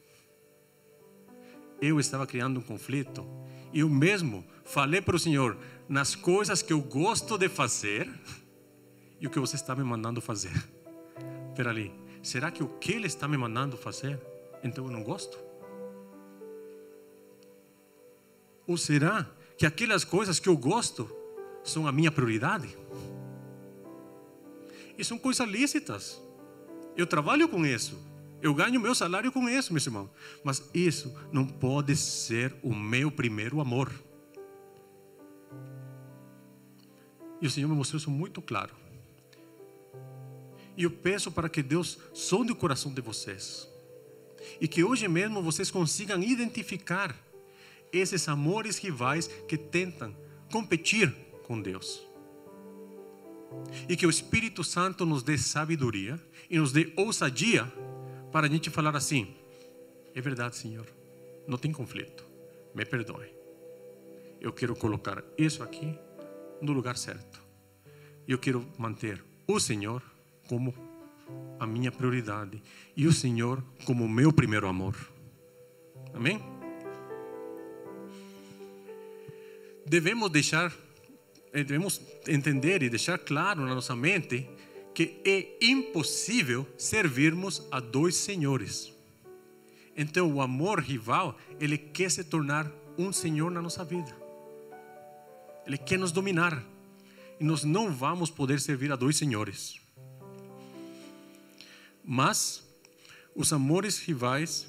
Eu 1.82 2.00
estava 2.00 2.26
criando 2.26 2.60
um 2.60 2.62
conflito. 2.62 3.28
E 3.74 3.80
eu 3.80 3.90
mesmo 3.90 4.42
falei 4.64 5.02
para 5.02 5.16
o 5.16 5.18
Senhor 5.18 5.58
nas 5.86 6.14
coisas 6.14 6.62
que 6.62 6.72
eu 6.72 6.80
gosto 6.80 7.36
de 7.36 7.50
fazer 7.50 8.10
e 9.20 9.26
o 9.26 9.30
que 9.30 9.38
você 9.38 9.56
está 9.56 9.76
me 9.76 9.84
mandando 9.84 10.22
fazer. 10.22 10.66
Peraí, 11.54 11.92
será 12.22 12.50
que 12.50 12.62
o 12.62 12.68
que 12.78 12.92
Ele 12.92 13.06
está 13.06 13.28
me 13.28 13.36
mandando 13.36 13.76
fazer, 13.76 14.18
então 14.64 14.86
eu 14.86 14.90
não 14.90 15.02
gosto? 15.02 15.45
Ou 18.66 18.76
será 18.76 19.26
que 19.56 19.64
aquelas 19.64 20.04
coisas 20.04 20.40
que 20.40 20.48
eu 20.48 20.56
gosto 20.56 21.10
são 21.62 21.86
a 21.86 21.92
minha 21.92 22.10
prioridade? 22.10 22.76
E 24.98 25.04
são 25.04 25.18
coisas 25.18 25.48
lícitas. 25.48 26.20
Eu 26.96 27.06
trabalho 27.06 27.48
com 27.48 27.64
isso. 27.64 27.98
Eu 28.40 28.54
ganho 28.54 28.80
meu 28.80 28.94
salário 28.94 29.32
com 29.32 29.48
isso, 29.48 29.72
meus 29.72 29.86
irmãos. 29.86 30.10
Mas 30.42 30.62
isso 30.74 31.14
não 31.32 31.46
pode 31.46 31.96
ser 31.96 32.54
o 32.62 32.74
meu 32.74 33.10
primeiro 33.10 33.60
amor. 33.60 33.92
E 37.40 37.46
o 37.46 37.50
Senhor 37.50 37.68
me 37.68 37.74
mostrou 37.74 37.98
isso 37.98 38.10
muito 38.10 38.40
claro. 38.40 38.74
E 40.76 40.82
eu 40.82 40.90
peço 40.90 41.30
para 41.30 41.48
que 41.48 41.62
Deus 41.62 41.98
sonde 42.12 42.52
o 42.52 42.56
coração 42.56 42.92
de 42.92 43.00
vocês. 43.00 43.68
E 44.60 44.68
que 44.68 44.84
hoje 44.84 45.08
mesmo 45.08 45.42
vocês 45.42 45.70
consigam 45.70 46.22
identificar 46.22 47.16
esses 47.92 48.28
amores 48.28 48.78
rivais 48.78 49.26
que 49.48 49.56
tentam 49.56 50.14
competir 50.50 51.14
com 51.44 51.60
Deus. 51.60 52.06
E 53.88 53.96
que 53.96 54.06
o 54.06 54.10
Espírito 54.10 54.64
Santo 54.64 55.06
nos 55.06 55.22
dê 55.22 55.38
sabedoria 55.38 56.20
e 56.50 56.58
nos 56.58 56.72
dê 56.72 56.92
ousadia 56.96 57.64
para 58.32 58.46
a 58.46 58.50
gente 58.50 58.70
falar 58.70 58.96
assim: 58.96 59.34
é 60.14 60.20
verdade, 60.20 60.56
Senhor, 60.56 60.86
não 61.46 61.58
tem 61.58 61.72
conflito, 61.72 62.26
me 62.74 62.84
perdoe. 62.84 63.34
Eu 64.40 64.52
quero 64.52 64.74
colocar 64.76 65.22
isso 65.38 65.62
aqui 65.62 65.98
no 66.60 66.72
lugar 66.72 66.96
certo. 66.96 67.42
Eu 68.26 68.38
quero 68.38 68.66
manter 68.76 69.22
o 69.46 69.60
Senhor 69.60 70.02
como 70.48 70.74
a 71.58 71.66
minha 71.66 71.90
prioridade 71.90 72.62
e 72.96 73.06
o 73.06 73.12
Senhor 73.12 73.62
como 73.84 74.04
o 74.04 74.08
meu 74.08 74.32
primeiro 74.32 74.68
amor. 74.68 74.96
Amém? 76.12 76.55
Devemos 79.86 80.30
deixar 80.30 80.72
eh, 81.52 81.64
devemos 81.64 82.00
entender 82.26 82.82
e 82.82 82.90
deixar 82.90 83.18
claro 83.18 83.64
na 83.64 83.74
nossa 83.74 83.96
mente 83.96 84.48
que 84.94 85.20
é 85.24 85.56
impossível 85.60 86.66
servirmos 86.76 87.66
a 87.70 87.80
dois 87.80 88.16
senhores. 88.16 88.92
Então, 89.96 90.30
o 90.32 90.40
amor 90.40 90.80
rival, 90.80 91.38
ele 91.60 91.78
quer 91.78 92.10
se 92.10 92.24
tornar 92.24 92.70
um 92.98 93.12
senhor 93.12 93.50
na 93.50 93.62
nossa 93.62 93.84
vida. 93.84 94.14
Ele 95.66 95.78
quer 95.78 95.98
nos 95.98 96.12
dominar. 96.12 96.62
E 97.38 97.44
nós 97.44 97.64
não 97.64 97.92
vamos 97.92 98.30
poder 98.30 98.60
servir 98.60 98.90
a 98.92 98.96
dois 98.96 99.16
senhores. 99.16 99.80
Mas 102.04 102.62
os 103.34 103.52
amores 103.52 103.98
rivais 103.98 104.66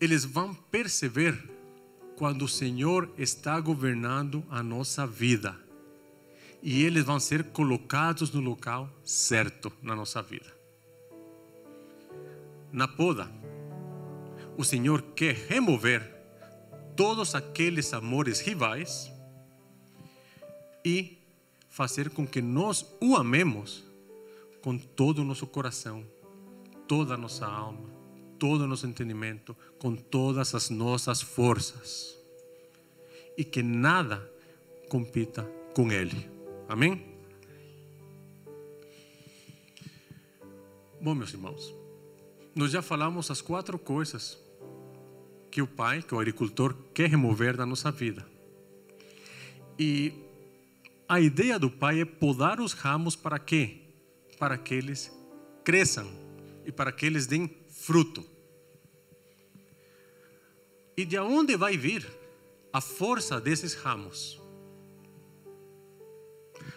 eles 0.00 0.24
vão 0.24 0.52
perceber 0.52 1.51
quando 2.16 2.44
o 2.44 2.48
Senhor 2.48 3.08
está 3.18 3.58
governando 3.60 4.44
a 4.50 4.62
nossa 4.62 5.06
vida. 5.06 5.56
E 6.62 6.84
eles 6.84 7.04
vão 7.04 7.18
ser 7.18 7.44
colocados 7.44 8.30
no 8.30 8.40
local 8.40 8.88
certo 9.04 9.72
na 9.82 9.96
nossa 9.96 10.22
vida. 10.22 10.52
Na 12.72 12.86
poda, 12.86 13.30
o 14.56 14.64
Senhor 14.64 15.02
quer 15.14 15.34
remover 15.34 16.08
todos 16.96 17.34
aqueles 17.34 17.92
amores 17.92 18.40
rivais 18.40 19.10
e 20.84 21.18
fazer 21.68 22.10
com 22.10 22.26
que 22.26 22.42
nós 22.42 22.84
o 23.00 23.16
amemos 23.16 23.84
com 24.62 24.78
todo 24.78 25.20
o 25.20 25.24
nosso 25.24 25.46
coração, 25.46 26.06
toda 26.86 27.14
a 27.14 27.16
nossa 27.16 27.46
alma, 27.46 27.91
todo 28.42 28.62
o 28.62 28.66
nosso 28.66 28.88
entendimento, 28.88 29.56
com 29.78 29.94
todas 29.94 30.52
as 30.52 30.68
nossas 30.68 31.22
forças. 31.22 32.18
E 33.38 33.44
que 33.44 33.62
nada 33.62 34.28
compita 34.88 35.48
com 35.72 35.92
Ele. 35.92 36.28
Amém? 36.68 37.06
Bom, 41.00 41.14
meus 41.14 41.32
irmãos, 41.32 41.72
nós 42.52 42.72
já 42.72 42.82
falamos 42.82 43.30
as 43.30 43.40
quatro 43.40 43.78
coisas 43.78 44.36
que 45.48 45.62
o 45.62 45.66
pai, 45.68 46.02
que 46.02 46.12
o 46.12 46.18
agricultor, 46.18 46.74
quer 46.92 47.08
remover 47.08 47.56
da 47.56 47.64
nossa 47.64 47.92
vida. 47.92 48.26
E 49.78 50.12
a 51.08 51.20
ideia 51.20 51.60
do 51.60 51.70
pai 51.70 52.00
é 52.00 52.04
podar 52.04 52.58
os 52.58 52.72
ramos 52.72 53.14
para 53.14 53.38
quê? 53.38 53.82
Para 54.36 54.58
que 54.58 54.74
eles 54.74 55.16
cresçam 55.62 56.10
e 56.66 56.72
para 56.72 56.90
que 56.90 57.06
eles 57.06 57.28
deem 57.28 57.48
fruto. 57.70 58.31
E 60.96 61.04
de 61.04 61.18
onde 61.18 61.56
vai 61.56 61.76
vir 61.76 62.06
a 62.72 62.80
força 62.80 63.40
desses 63.40 63.74
ramos? 63.74 64.40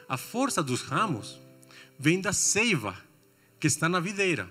A 0.07 0.17
força 0.17 0.61
dos 0.61 0.81
ramos 0.81 1.39
vem 1.97 2.21
da 2.21 2.31
seiva 2.31 2.95
que 3.59 3.67
está 3.67 3.89
na 3.89 3.99
videira. 3.99 4.49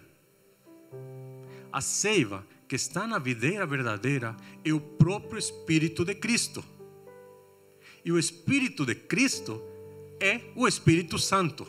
A 1.73 1.81
seiva 1.81 2.47
que 2.69 2.77
está 2.77 3.07
na 3.07 3.19
videira 3.19 3.67
verdadeira 3.67 4.37
é 4.65 4.73
o 4.73 4.81
próprio 4.81 5.39
Espírito 5.39 6.05
de 6.05 6.15
Cristo. 6.15 6.65
E 8.05 8.13
o 8.13 8.19
Espírito 8.19 8.85
de 8.85 8.95
Cristo 8.95 9.63
é 10.21 10.41
o 10.55 10.69
Espírito 10.69 11.19
Santo. 11.19 11.67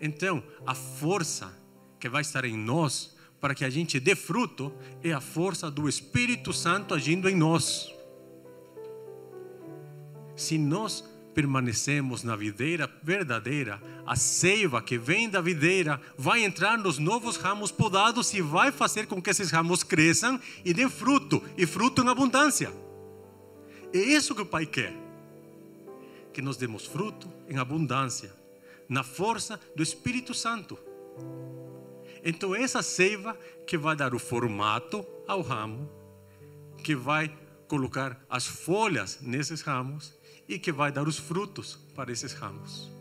Então, 0.00 0.42
a 0.66 0.74
força 0.74 1.56
que 1.98 2.08
vai 2.08 2.22
estar 2.22 2.44
em 2.44 2.56
nós 2.56 3.16
para 3.40 3.54
que 3.54 3.64
a 3.64 3.70
gente 3.70 4.00
dê 4.00 4.14
fruto 4.14 4.72
é 5.02 5.12
a 5.12 5.20
força 5.20 5.70
do 5.70 5.88
Espírito 5.88 6.52
Santo 6.52 6.94
agindo 6.94 7.28
em 7.28 7.36
nós. 7.36 7.92
Se 10.36 10.56
nós 10.56 11.04
permanecemos 11.34 12.24
na 12.24 12.34
videira 12.34 12.90
verdadeira, 13.02 13.80
a 14.04 14.16
seiva 14.16 14.82
que 14.82 14.98
vem 14.98 15.28
da 15.28 15.40
videira 15.40 16.00
vai 16.16 16.44
entrar 16.44 16.76
nos 16.76 16.98
novos 16.98 17.36
ramos 17.36 17.70
podados 17.70 18.34
e 18.34 18.40
vai 18.40 18.72
fazer 18.72 19.06
com 19.06 19.22
que 19.22 19.30
esses 19.30 19.50
ramos 19.50 19.84
cresçam 19.84 20.40
e 20.64 20.74
dêem 20.74 20.90
fruto, 20.90 21.40
e 21.56 21.64
fruto 21.64 22.02
em 22.02 22.08
abundância. 22.08 22.72
É 23.92 23.98
isso 23.98 24.34
que 24.34 24.42
o 24.42 24.46
Pai 24.46 24.66
quer. 24.66 24.92
Que 26.32 26.42
nós 26.42 26.56
demos 26.56 26.86
fruto 26.86 27.28
em 27.48 27.56
abundância, 27.56 28.34
na 28.88 29.04
força 29.04 29.60
do 29.76 29.82
Espírito 29.82 30.34
Santo. 30.34 30.76
Então, 32.28 32.54
essa 32.54 32.82
seiva 32.82 33.34
que 33.66 33.78
vai 33.78 33.96
dar 33.96 34.14
o 34.14 34.18
formato 34.18 35.02
ao 35.26 35.40
ramo, 35.40 35.90
que 36.84 36.94
vai 36.94 37.34
colocar 37.66 38.22
as 38.28 38.46
folhas 38.46 39.18
nesses 39.22 39.62
ramos 39.62 40.14
e 40.46 40.58
que 40.58 40.70
vai 40.70 40.92
dar 40.92 41.08
os 41.08 41.16
frutos 41.16 41.76
para 41.94 42.12
esses 42.12 42.34
ramos. 42.34 42.92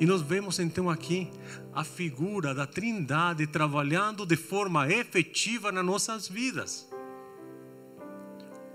E 0.00 0.06
nós 0.06 0.22
vemos 0.22 0.58
então 0.58 0.90
aqui 0.90 1.30
a 1.72 1.84
figura 1.84 2.52
da 2.52 2.66
Trindade 2.66 3.46
trabalhando 3.46 4.26
de 4.26 4.34
forma 4.34 4.90
efetiva 4.90 5.70
nas 5.70 5.84
nossas 5.84 6.26
vidas. 6.26 6.90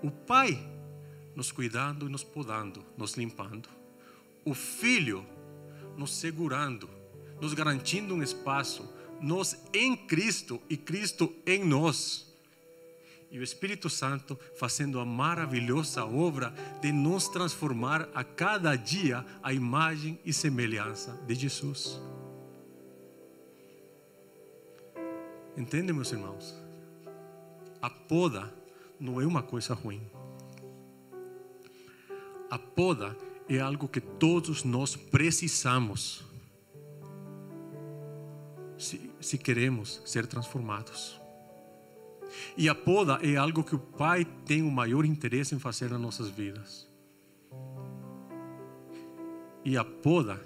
O 0.01 0.09
Pai 0.09 0.57
nos 1.35 1.51
cuidando 1.51 2.07
e 2.07 2.09
nos 2.09 2.23
podando, 2.23 2.85
nos 2.97 3.15
limpando. 3.15 3.67
O 4.45 4.53
Filho 4.53 5.25
nos 5.97 6.15
segurando, 6.15 6.89
nos 7.41 7.53
garantindo 7.53 8.15
um 8.15 8.23
espaço 8.23 8.94
nós 9.21 9.57
em 9.73 9.95
Cristo 9.95 10.61
e 10.69 10.77
Cristo 10.77 11.33
em 11.45 11.63
nós. 11.63 12.25
E 13.31 13.39
o 13.39 13.43
Espírito 13.43 13.89
Santo 13.89 14.39
fazendo 14.57 14.99
a 14.99 15.05
maravilhosa 15.05 16.05
obra 16.05 16.53
de 16.81 16.91
nos 16.91 17.27
transformar 17.27 18.07
a 18.13 18.23
cada 18.23 18.75
dia 18.75 19.25
a 19.43 19.51
imagem 19.51 20.19
e 20.23 20.31
semelhança 20.31 21.19
de 21.27 21.35
Jesus. 21.35 21.99
Entende, 25.57 25.91
meus 25.91 26.11
irmãos? 26.11 26.55
A 27.81 27.89
poda 27.89 28.53
não 28.99 29.19
é 29.19 29.25
uma 29.25 29.41
coisa 29.41 29.73
ruim. 29.73 30.01
A 32.49 32.59
poda 32.59 33.17
é 33.49 33.59
algo 33.59 33.87
que 33.87 34.01
todos 34.01 34.63
nós 34.63 34.95
precisamos 34.95 36.23
se, 39.25 39.37
queremos 39.37 40.01
ser 40.05 40.27
transformados. 40.27 41.19
E 42.55 42.69
a 42.69 42.75
poda 42.75 43.19
é 43.21 43.35
algo 43.35 43.63
que 43.63 43.75
o 43.75 43.79
Pai 43.79 44.25
tem 44.45 44.61
o 44.61 44.71
maior 44.71 45.05
interesse 45.05 45.55
em 45.55 45.59
fazer 45.59 45.89
nas 45.89 46.01
nossas 46.01 46.29
vidas. 46.29 46.87
E 49.63 49.77
a 49.77 49.83
poda 49.83 50.39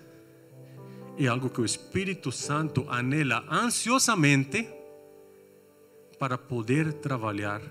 é 1.17 1.27
algo 1.27 1.49
que 1.49 1.59
o 1.59 1.65
Espírito 1.65 2.32
Santo 2.32 2.86
anela 2.89 3.45
ansiosamente 3.51 4.67
para 6.17 6.38
poder 6.38 6.93
trabalhar 6.93 7.61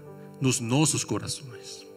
nos 0.41 0.61
nossos 0.61 1.05
corações. 1.05 1.88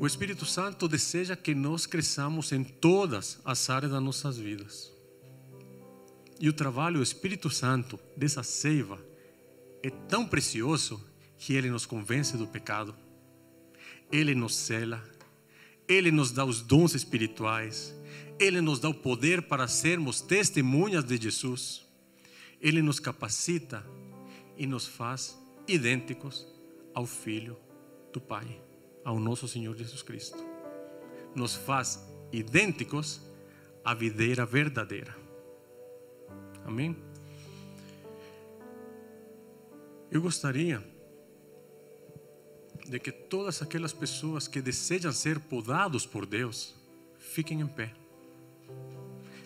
O 0.00 0.06
Espírito 0.06 0.46
Santo 0.46 0.88
deseja 0.88 1.36
que 1.36 1.54
nós 1.54 1.84
cresçamos 1.84 2.52
em 2.52 2.64
todas 2.64 3.38
as 3.44 3.68
áreas 3.68 3.92
das 3.92 4.02
nossas 4.02 4.38
vidas. 4.38 4.90
E 6.40 6.48
o 6.48 6.54
trabalho 6.54 6.96
do 6.96 7.02
Espírito 7.02 7.50
Santo, 7.50 8.00
dessa 8.16 8.42
seiva, 8.42 8.98
é 9.82 9.90
tão 9.90 10.26
precioso 10.26 11.06
que 11.36 11.52
ele 11.52 11.68
nos 11.68 11.84
convence 11.84 12.34
do 12.38 12.46
pecado, 12.46 12.94
ele 14.10 14.34
nos 14.34 14.56
cela, 14.56 15.04
ele 15.86 16.10
nos 16.10 16.32
dá 16.32 16.46
os 16.46 16.62
dons 16.62 16.94
espirituais, 16.94 17.94
ele 18.38 18.62
nos 18.62 18.80
dá 18.80 18.88
o 18.88 18.94
poder 18.94 19.42
para 19.42 19.68
sermos 19.68 20.22
testemunhas 20.22 21.04
de 21.04 21.18
Jesus, 21.18 21.86
ele 22.58 22.80
nos 22.80 22.98
capacita 22.98 23.84
e 24.56 24.66
nos 24.66 24.86
faz 24.86 25.38
idênticos 25.68 26.46
ao 26.94 27.04
Filho 27.04 27.54
do 28.14 28.18
Pai 28.18 28.69
ao 29.04 29.18
nosso 29.18 29.48
Senhor 29.48 29.76
Jesus 29.76 30.02
Cristo. 30.02 30.38
Nos 31.34 31.54
faz 31.54 32.00
idênticos 32.32 33.20
à 33.84 33.94
videira 33.94 34.44
verdadeira. 34.44 35.16
Amém? 36.64 36.96
Eu 40.10 40.20
gostaria 40.20 40.84
de 42.86 42.98
que 42.98 43.12
todas 43.12 43.62
aquelas 43.62 43.92
pessoas 43.92 44.48
que 44.48 44.60
desejam 44.60 45.12
ser 45.12 45.38
podados 45.38 46.04
por 46.04 46.26
Deus 46.26 46.74
fiquem 47.18 47.60
em 47.60 47.66
pé. 47.66 47.94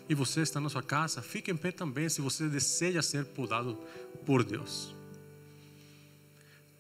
E 0.09 0.14
você 0.14 0.40
está 0.40 0.61
na 0.61 0.68
sua 0.68 0.82
casa, 0.82 1.22
fique 1.22 1.50
em 1.50 1.57
pé 1.57 1.70
também 1.70 2.09
se 2.09 2.20
você 2.20 2.48
deseja 2.48 3.02
ser 3.02 3.24
podado 3.26 3.78
por 4.24 4.42
Deus. 4.42 4.94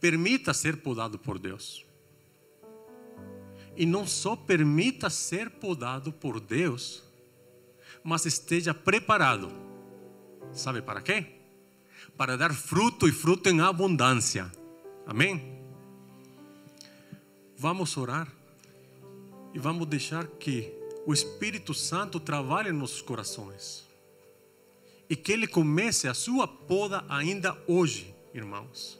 Permita 0.00 0.52
ser 0.52 0.78
podado 0.78 1.18
por 1.18 1.38
Deus 1.38 1.84
e 3.76 3.84
não 3.84 4.06
só 4.06 4.36
permita 4.36 5.10
ser 5.10 5.50
podado 5.50 6.12
por 6.12 6.40
Deus, 6.40 7.02
mas 8.02 8.26
esteja 8.26 8.72
preparado. 8.72 9.50
Sabe 10.52 10.80
para 10.80 11.00
quê? 11.00 11.26
Para 12.16 12.36
dar 12.36 12.54
fruto 12.54 13.08
e 13.08 13.12
fruto 13.12 13.48
em 13.48 13.60
abundância. 13.60 14.50
Amém? 15.06 15.58
Vamos 17.56 17.96
orar 17.96 18.30
e 19.52 19.58
vamos 19.58 19.86
deixar 19.86 20.26
que 20.26 20.72
o 21.06 21.12
Espírito 21.12 21.74
Santo 21.74 22.18
trabalhe 22.20 22.70
em 22.70 22.72
nossos 22.72 23.02
corações 23.02 23.86
e 25.08 25.16
que 25.16 25.32
Ele 25.32 25.46
comece 25.46 26.08
a 26.08 26.14
sua 26.14 26.46
poda 26.48 27.04
ainda 27.08 27.56
hoje, 27.66 28.14
irmãos, 28.32 28.98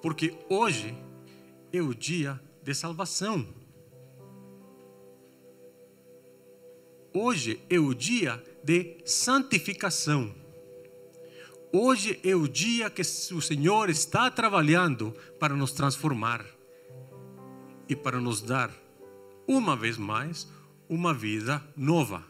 porque 0.00 0.36
hoje 0.48 0.94
é 1.72 1.80
o 1.80 1.94
dia 1.94 2.40
de 2.62 2.74
salvação. 2.74 3.46
Hoje 7.12 7.60
é 7.68 7.78
o 7.78 7.92
dia 7.92 8.42
de 8.64 8.96
santificação. 9.04 10.34
Hoje 11.72 12.20
é 12.22 12.34
o 12.34 12.46
dia 12.46 12.88
que 12.90 13.02
o 13.02 13.40
Senhor 13.40 13.90
está 13.90 14.30
trabalhando 14.30 15.14
para 15.38 15.54
nos 15.54 15.72
transformar 15.72 16.44
e 17.88 17.96
para 17.96 18.20
nos 18.20 18.40
dar, 18.40 18.70
uma 19.46 19.76
vez 19.76 19.96
mais, 19.96 20.48
uma 20.88 21.12
vida 21.12 21.62
nova. 21.76 22.22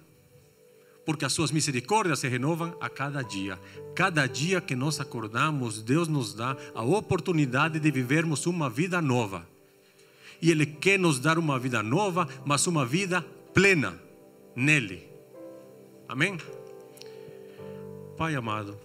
Porque 1.05 1.25
as 1.25 1.33
suas 1.33 1.51
misericórdias 1.51 2.21
se 2.21 2.29
renovam 2.29 2.77
a 2.81 2.89
cada 2.89 3.23
dia. 3.23 3.59
Cada 3.95 4.27
dia 4.27 4.61
que 4.61 4.77
nós 4.77 5.01
acordamos, 5.01 5.83
Deus 5.83 6.07
nos 6.07 6.33
dá 6.33 6.57
a 6.75 6.83
oportunidade 6.83 7.81
de 7.81 7.91
vivermos 7.91 8.47
uma 8.47 8.71
vida 8.71 9.03
nova. 9.03 9.52
E 10.43 10.51
Ele 10.51 10.67
quer 10.67 10.99
nos 10.99 11.21
dar 11.21 11.39
uma 11.39 11.57
vida 11.57 11.85
nova, 11.85 12.29
mas 12.45 12.67
uma 12.67 12.85
vida 12.85 13.23
plena 13.55 13.97
nele. 14.57 15.09
Amém? 16.09 16.37
Pai 18.19 18.35
amado, 18.35 18.77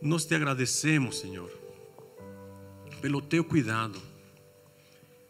nós 0.00 0.24
te 0.24 0.34
agradecemos, 0.34 1.18
Senhor, 1.18 1.50
pelo 3.02 3.20
teu 3.20 3.44
cuidado. 3.44 4.00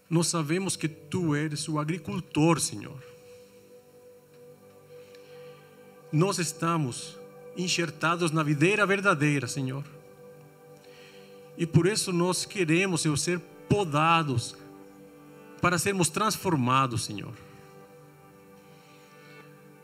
Nós 0.08 0.28
sabemos 0.28 0.76
que 0.76 0.86
tu 0.86 1.34
eres 1.34 1.68
o 1.68 1.80
agricultor, 1.80 2.60
Senhor. 2.60 3.02
Nós 6.12 6.38
estamos 6.38 7.18
enxertados 7.56 8.30
na 8.30 8.44
videira 8.44 8.86
verdadeira, 8.86 9.48
Senhor. 9.48 9.84
E 11.58 11.66
por 11.66 11.86
isso 11.86 12.12
nós 12.12 12.44
queremos, 12.44 13.00
Senhor, 13.00 13.16
ser 13.16 13.40
podados 13.68 14.56
para 15.64 15.78
sermos 15.78 16.10
transformados, 16.10 17.06
Senhor. 17.06 17.32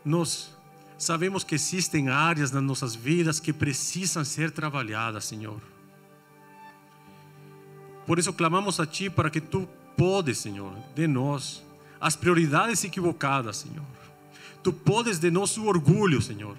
Nós 0.05 0.55
sabemos 0.95 1.43
que 1.43 1.55
existem 1.55 2.07
áreas 2.07 2.51
nas 2.51 2.61
nossas 2.61 2.93
vidas 2.93 3.39
que 3.39 3.51
precisam 3.51 4.23
ser 4.23 4.51
trabalhadas, 4.51 5.25
Senhor. 5.25 5.59
Por 8.05 8.19
isso 8.19 8.31
clamamos 8.31 8.79
a 8.79 8.85
Ti 8.85 9.09
para 9.09 9.31
que 9.31 9.41
Tu 9.41 9.67
podes, 9.97 10.37
Senhor, 10.37 10.71
de 10.93 11.07
nós 11.07 11.63
as 11.99 12.15
prioridades 12.15 12.83
equivocadas, 12.83 13.57
Senhor. 13.57 13.87
Tu 14.61 14.71
podes 14.71 15.17
de 15.17 15.31
nós 15.31 15.57
o 15.57 15.65
orgulho, 15.65 16.21
Senhor. 16.21 16.55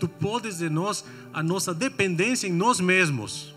Tu 0.00 0.08
podes 0.08 0.58
de 0.58 0.68
nós 0.68 1.04
a 1.32 1.44
nossa 1.44 1.72
dependência 1.72 2.48
em 2.48 2.52
nós 2.52 2.80
mesmos. 2.80 3.54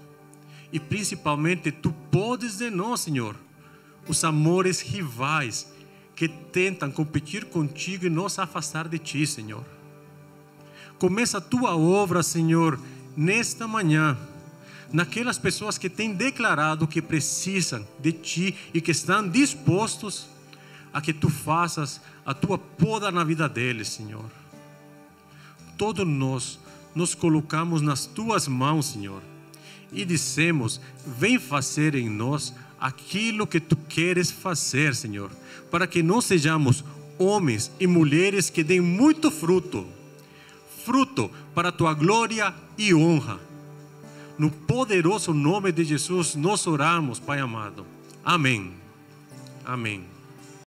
E 0.72 0.80
principalmente, 0.80 1.72
Tu 1.72 1.91
podes 2.12 2.60
de 2.60 2.70
nós, 2.70 2.99
Senhor, 2.99 3.36
os 4.08 4.24
amores 4.24 4.82
rivais 4.82 5.68
que 6.16 6.28
tentam 6.28 6.91
competir 6.91 7.45
contigo 7.45 8.06
e 8.06 8.10
nos 8.10 8.38
afastar 8.38 8.88
de 8.88 8.99
Ti, 8.99 9.26
Senhor. 9.26 9.64
Começa 10.99 11.39
a 11.39 11.41
Tua 11.41 11.76
obra, 11.76 12.22
Senhor, 12.22 12.80
nesta 13.16 13.68
manhã, 13.68 14.18
naquelas 14.91 15.38
pessoas 15.38 15.78
que 15.78 15.89
têm 15.89 16.14
declarado 16.14 16.88
que 16.88 17.02
precisam 17.02 17.88
de 17.99 18.12
Ti 18.12 18.56
e 18.74 18.82
que 18.82 18.91
estão 18.91 19.28
dispostos 19.28 20.28
a 20.93 21.02
que 21.02 21.14
Tu 21.14 21.30
faças 21.30 22.02
a 22.26 22.34
Tua 22.34 22.58
poda 22.58 23.12
na 23.12 23.24
vida 23.24 23.49
deles, 23.49 23.88
Senhor. 23.88 24.30
Todos 25.78 26.06
nós 26.06 26.60
nos 26.93 27.16
colocamos 27.16 27.82
nas 27.82 28.06
Tuas 28.06 28.47
mãos, 28.47 28.88
Senhor, 28.88 29.24
e 29.91 30.06
dissemos: 30.06 30.80
Vem 31.06 31.39
fazer 31.39 31.95
em 31.95 32.10
nós 32.10 32.54
aquilo 32.82 33.47
que 33.47 33.59
tu 33.59 33.77
queres 33.77 34.32
fazer, 34.32 34.95
Senhor, 34.95 35.32
para 35.69 35.88
que 35.88 36.03
nós 36.03 36.25
sejamos 36.25 36.84
homens 37.17 37.71
e 37.79 37.88
mulheres 37.88 38.49
que 38.49 38.63
deem 38.63 38.82
muito 38.82 39.32
fruto 39.32 39.88
fruto 40.84 41.29
para 41.53 41.71
tua 41.71 41.93
glória 41.93 42.53
e 42.77 42.93
honra. 42.93 43.39
No 44.38 44.49
poderoso 44.49 45.34
nome 45.34 45.71
de 45.71 45.84
Jesus, 45.84 46.36
nós 46.36 46.65
oramos, 46.65 47.19
Pai 47.19 47.39
amado. 47.39 47.86
Amém. 48.23 48.73
Amém. 49.63 50.11